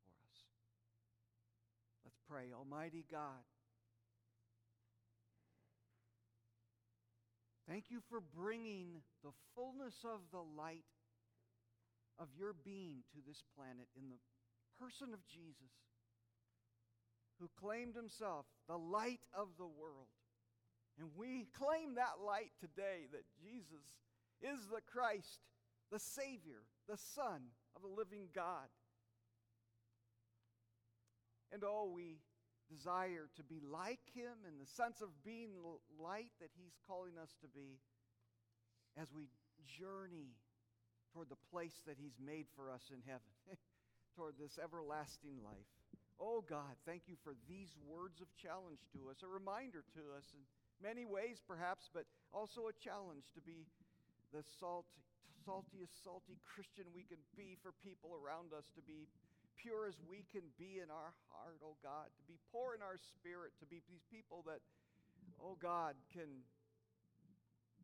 for 0.00 0.16
us. 0.24 0.38
Let's 2.00 2.16
pray. 2.24 2.56
Almighty 2.56 3.04
God, 3.12 3.44
thank 7.68 7.92
you 7.92 8.00
for 8.08 8.24
bringing 8.24 9.04
the 9.20 9.36
fullness 9.52 10.00
of 10.00 10.24
the 10.32 10.40
light 10.40 10.88
of 12.16 12.28
your 12.36 12.56
being 12.64 13.04
to 13.12 13.20
this 13.26 13.44
planet 13.56 13.88
in 13.96 14.08
the 14.08 14.20
person 14.80 15.12
of 15.12 15.20
Jesus, 15.28 15.76
who 17.38 17.48
claimed 17.60 17.94
himself 17.94 18.46
the 18.68 18.76
light 18.76 19.20
of 19.34 19.48
the 19.58 19.66
world. 19.68 20.08
And 20.98 21.08
we 21.16 21.46
claim 21.56 21.94
that 21.94 22.24
light 22.24 22.52
today 22.60 23.08
that 23.12 23.24
Jesus 23.40 23.84
is 24.42 24.66
the 24.66 24.80
Christ, 24.90 25.40
the 25.92 25.98
Savior, 25.98 26.64
the 26.88 26.96
Son 26.96 27.52
of 27.76 27.82
the 27.82 27.88
living 27.88 28.28
God. 28.34 28.68
And 31.52 31.62
oh, 31.64 31.90
we 31.94 32.20
desire 32.70 33.28
to 33.36 33.42
be 33.42 33.60
like 33.60 34.00
him 34.14 34.46
in 34.46 34.58
the 34.58 34.66
sense 34.66 35.00
of 35.00 35.08
being 35.24 35.50
light 35.98 36.30
that 36.40 36.50
he's 36.56 36.78
calling 36.86 37.18
us 37.20 37.34
to 37.40 37.48
be 37.48 37.80
as 39.00 39.08
we 39.12 39.28
journey 39.66 40.36
toward 41.12 41.28
the 41.28 41.40
place 41.50 41.82
that 41.86 41.96
he's 41.98 42.18
made 42.24 42.46
for 42.54 42.70
us 42.70 42.90
in 42.92 43.02
heaven. 43.04 43.34
toward 44.16 44.34
this 44.38 44.58
everlasting 44.58 45.38
life. 45.44 45.70
Oh 46.20 46.44
God, 46.44 46.76
thank 46.84 47.08
you 47.08 47.16
for 47.24 47.32
these 47.48 47.72
words 47.88 48.20
of 48.20 48.28
challenge 48.36 48.84
to 48.92 49.08
us, 49.08 49.24
a 49.24 49.30
reminder 49.30 49.84
to 49.96 50.02
us 50.12 50.28
in 50.36 50.42
many 50.84 51.08
ways 51.08 51.40
perhaps, 51.40 51.88
but 51.88 52.04
also 52.32 52.68
a 52.68 52.76
challenge 52.76 53.32
to 53.32 53.40
be 53.40 53.64
the 54.32 54.44
salty, 54.60 55.00
saltiest, 55.48 55.96
salty 56.04 56.36
Christian 56.44 56.84
we 56.92 57.08
can 57.08 57.20
be 57.36 57.56
for 57.64 57.72
people 57.80 58.12
around 58.12 58.52
us, 58.52 58.68
to 58.76 58.82
be 58.84 59.08
pure 59.56 59.88
as 59.88 59.96
we 60.04 60.24
can 60.32 60.44
be 60.60 60.80
in 60.80 60.92
our 60.92 61.12
heart, 61.32 61.60
oh 61.64 61.76
God, 61.80 62.08
to 62.16 62.24
be 62.28 62.36
poor 62.52 62.76
in 62.76 62.80
our 62.80 62.96
spirit, 62.96 63.52
to 63.60 63.66
be 63.66 63.80
these 63.88 64.04
people 64.12 64.44
that, 64.44 64.60
oh 65.40 65.56
God, 65.60 65.96
can, 66.12 66.44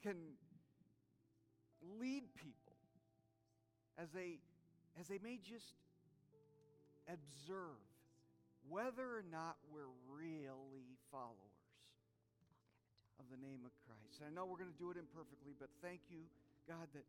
can 0.04 0.16
lead 2.00 2.24
people 2.36 2.76
as 3.96 4.12
they, 4.12 4.40
as 5.00 5.08
they 5.08 5.20
may 5.24 5.40
just 5.40 5.72
observe 7.06 7.82
whether 8.68 9.06
or 9.06 9.24
not 9.30 9.56
we're 9.70 9.90
really 10.10 10.98
followers 11.10 11.62
of 13.22 13.26
the 13.30 13.38
name 13.38 13.62
of 13.62 13.72
Christ. 13.86 14.20
And 14.20 14.26
I 14.28 14.32
know 14.34 14.44
we're 14.44 14.60
going 14.60 14.74
to 14.74 14.82
do 14.82 14.90
it 14.90 14.98
imperfectly, 14.98 15.54
but 15.56 15.70
thank 15.80 16.02
you, 16.10 16.26
God, 16.66 16.90
that 16.92 17.06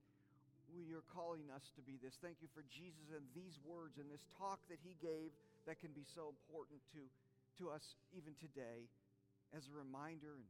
are 0.97 1.05
calling 1.13 1.47
us 1.53 1.69
to 1.77 1.81
be 1.81 2.01
this. 2.01 2.17
Thank 2.21 2.41
you 2.41 2.49
for 2.53 2.65
Jesus 2.73 3.13
and 3.13 3.23
these 3.37 3.61
words 3.61 4.01
and 4.01 4.09
this 4.09 4.25
talk 4.37 4.59
that 4.69 4.81
he 4.81 4.97
gave 4.97 5.29
that 5.69 5.79
can 5.79 5.93
be 5.93 6.03
so 6.03 6.33
important 6.33 6.81
to, 6.97 7.01
to 7.61 7.69
us 7.69 7.95
even 8.17 8.33
today 8.41 8.89
as 9.55 9.69
a 9.69 9.73
reminder 9.77 10.33
and 10.33 10.47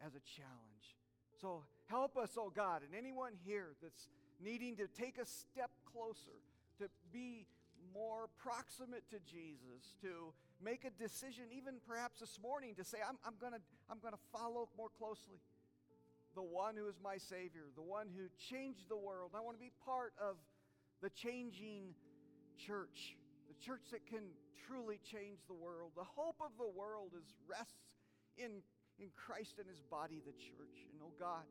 as 0.00 0.16
a 0.16 0.24
challenge. 0.24 0.96
So 1.40 1.64
help 1.86 2.16
us, 2.16 2.32
oh 2.38 2.48
God, 2.48 2.82
and 2.82 2.96
anyone 2.96 3.36
here 3.44 3.76
that's 3.82 4.08
needing 4.40 4.76
to 4.80 4.88
take 4.88 5.18
a 5.18 5.26
step 5.26 5.70
closer 5.92 6.40
to 6.80 6.88
be 7.12 7.46
more 7.94 8.28
proximate 8.42 9.06
to 9.10 9.22
Jesus, 9.22 9.94
to 10.02 10.34
make 10.58 10.84
a 10.84 10.90
decision, 10.90 11.44
even 11.54 11.78
perhaps 11.86 12.18
this 12.18 12.38
morning, 12.42 12.74
to 12.74 12.84
say, 12.84 12.98
I'm, 12.98 13.16
I'm 13.24 13.38
going 13.40 13.54
I'm 13.88 14.00
to 14.02 14.18
follow 14.34 14.68
more 14.76 14.90
closely 14.90 15.38
the 16.34 16.42
one 16.42 16.74
who 16.74 16.88
is 16.90 16.98
my 16.98 17.16
Savior, 17.16 17.70
the 17.76 17.86
one 17.86 18.10
who 18.10 18.26
changed 18.50 18.90
the 18.90 18.98
world. 18.98 19.30
I 19.34 19.40
want 19.40 19.56
to 19.56 19.62
be 19.62 19.70
part 19.86 20.12
of 20.18 20.34
the 21.00 21.10
changing 21.10 21.94
church, 22.58 23.14
the 23.46 23.54
church 23.64 23.86
that 23.92 24.04
can 24.06 24.26
truly 24.66 24.98
change 25.06 25.38
the 25.46 25.54
world. 25.54 25.92
The 25.96 26.04
hope 26.04 26.42
of 26.42 26.50
the 26.58 26.66
world 26.66 27.14
is 27.14 27.30
rests 27.46 28.02
in, 28.36 28.62
in 28.98 29.14
Christ 29.14 29.62
and 29.62 29.68
his 29.68 29.80
body, 29.80 30.20
the 30.26 30.34
church. 30.34 30.90
And 30.90 30.98
oh 31.02 31.14
God, 31.18 31.46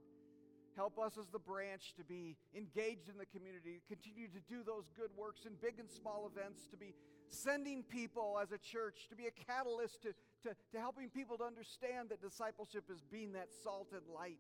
Help 0.76 0.98
us 0.98 1.18
as 1.18 1.30
the 1.30 1.40
branch 1.40 1.94
to 1.98 2.04
be 2.04 2.36
engaged 2.56 3.10
in 3.10 3.18
the 3.18 3.26
community, 3.26 3.82
to 3.82 3.88
continue 3.88 4.28
to 4.28 4.42
do 4.50 4.64
those 4.66 4.90
good 4.98 5.10
works 5.16 5.46
in 5.46 5.54
big 5.62 5.80
and 5.80 5.90
small 5.90 6.30
events, 6.30 6.68
to 6.72 6.78
be 6.78 6.94
sending 7.30 7.84
people 7.84 8.40
as 8.42 8.52
a 8.52 8.58
church, 8.58 9.08
to 9.10 9.16
be 9.16 9.26
a 9.26 9.36
catalyst 9.46 10.02
to, 10.02 10.14
to, 10.44 10.56
to 10.72 10.80
helping 10.80 11.10
people 11.10 11.38
to 11.38 11.44
understand 11.44 12.10
that 12.10 12.22
discipleship 12.22 12.86
is 12.90 13.02
being 13.12 13.34
that 13.34 13.50
salt 13.64 13.90
and 13.94 14.06
light. 14.14 14.40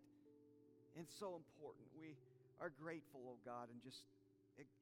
And 0.96 1.10
so 1.10 1.34
important. 1.34 1.90
We 1.98 2.14
are 2.62 2.70
grateful, 2.70 3.22
oh 3.26 3.42
God, 3.42 3.74
and 3.74 3.82
just 3.82 4.06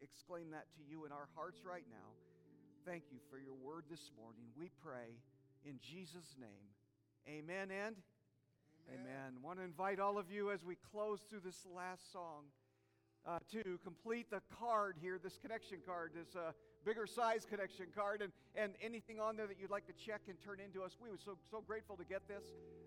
exclaim 0.02 0.52
that 0.52 0.68
to 0.76 0.84
you 0.84 1.06
in 1.06 1.12
our 1.12 1.32
hearts 1.36 1.64
right 1.64 1.88
now. 1.90 2.12
Thank 2.86 3.04
you 3.12 3.20
for 3.32 3.40
your 3.40 3.56
word 3.56 3.86
this 3.90 4.12
morning. 4.20 4.44
We 4.58 4.72
pray 4.84 5.16
in 5.64 5.80
Jesus' 5.80 6.36
name. 6.36 6.68
Amen 7.30 7.72
and 7.72 7.96
Amen. 8.94 9.40
I 9.42 9.46
want 9.46 9.58
to 9.60 9.64
invite 9.64 10.02
all 10.02 10.18
of 10.18 10.30
you 10.30 10.52
as 10.52 10.66
we 10.66 10.76
close 10.92 11.22
through 11.30 11.40
this 11.46 11.66
last 11.74 12.12
song 12.12 12.44
uh, 13.26 13.40
to 13.54 13.80
complete 13.86 14.30
the 14.30 14.42
card 14.60 14.98
here, 15.00 15.18
this 15.22 15.38
connection 15.38 15.78
card, 15.86 16.12
this 16.14 16.36
uh, 16.36 16.52
bigger 16.84 17.08
size 17.08 17.46
connection 17.50 17.86
card, 17.96 18.22
and, 18.22 18.34
and 18.54 18.74
anything 18.84 19.18
on 19.18 19.38
there 19.38 19.48
that 19.48 19.56
you'd 19.62 19.72
like 19.72 19.88
to 19.88 19.94
check 19.94 20.22
and 20.28 20.36
turn 20.44 20.60
into 20.60 20.84
us. 20.84 20.98
We 21.02 21.10
were 21.10 21.20
so, 21.24 21.38
so 21.50 21.64
grateful 21.66 21.96
to 21.96 22.04
get 22.04 22.28
this. 22.28 22.44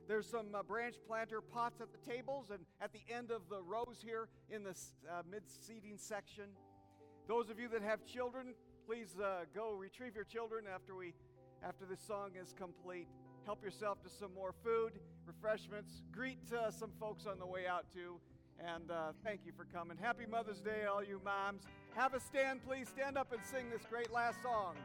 There's 0.07 0.29
some 0.29 0.55
uh, 0.55 0.62
branch 0.62 0.97
planter 1.07 1.40
pots 1.40 1.81
at 1.81 1.88
the 1.90 2.11
tables 2.11 2.51
and 2.51 2.61
at 2.83 2.93
the 2.93 3.01
end 3.09 3.31
of 3.31 3.49
the 3.49 3.62
rows 3.62 4.05
here 4.05 4.29
in 4.51 4.62
the 4.62 4.77
uh, 5.09 5.23
mid 5.31 5.45
seating 5.47 5.97
section. 5.97 6.45
Those 7.29 7.49
of 7.49 7.59
you 7.59 7.69
that 7.69 7.81
have 7.81 8.05
children, 8.05 8.53
please 8.87 9.17
uh, 9.19 9.45
go 9.55 9.73
retrieve 9.73 10.14
your 10.14 10.25
children 10.25 10.64
after, 10.73 10.95
we, 10.95 11.14
after 11.67 11.87
this 11.87 12.01
song 12.07 12.33
is 12.38 12.53
complete. 12.53 13.09
Help 13.44 13.62
yourself 13.62 14.02
to 14.02 14.09
some 14.09 14.33
more 14.35 14.54
food 14.64 14.92
refreshments. 15.26 16.00
Greet 16.11 16.38
uh, 16.52 16.70
some 16.70 16.90
folks 16.98 17.26
on 17.26 17.38
the 17.38 17.46
way 17.46 17.66
out, 17.66 17.85
too. 17.92 18.18
And 18.59 18.90
uh, 18.90 19.12
thank 19.22 19.40
you 19.44 19.52
for 19.54 19.64
coming. 19.64 19.98
Happy 20.00 20.24
Mother's 20.24 20.61
Day, 20.61 20.85
all 20.90 21.04
you 21.04 21.20
moms. 21.22 21.64
Have 21.94 22.14
a 22.14 22.20
stand, 22.20 22.64
please. 22.64 22.88
Stand 22.88 23.18
up 23.18 23.33
and 23.33 23.42
sing 23.44 23.68
this 23.70 23.83
great 23.90 24.11
last 24.11 24.42
song. 24.42 24.76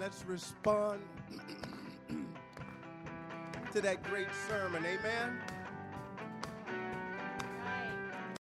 Let's 0.00 0.24
respond 0.24 1.02
to 3.72 3.80
that 3.82 4.02
great 4.02 4.28
sermon. 4.48 4.84
Amen. 4.86 5.38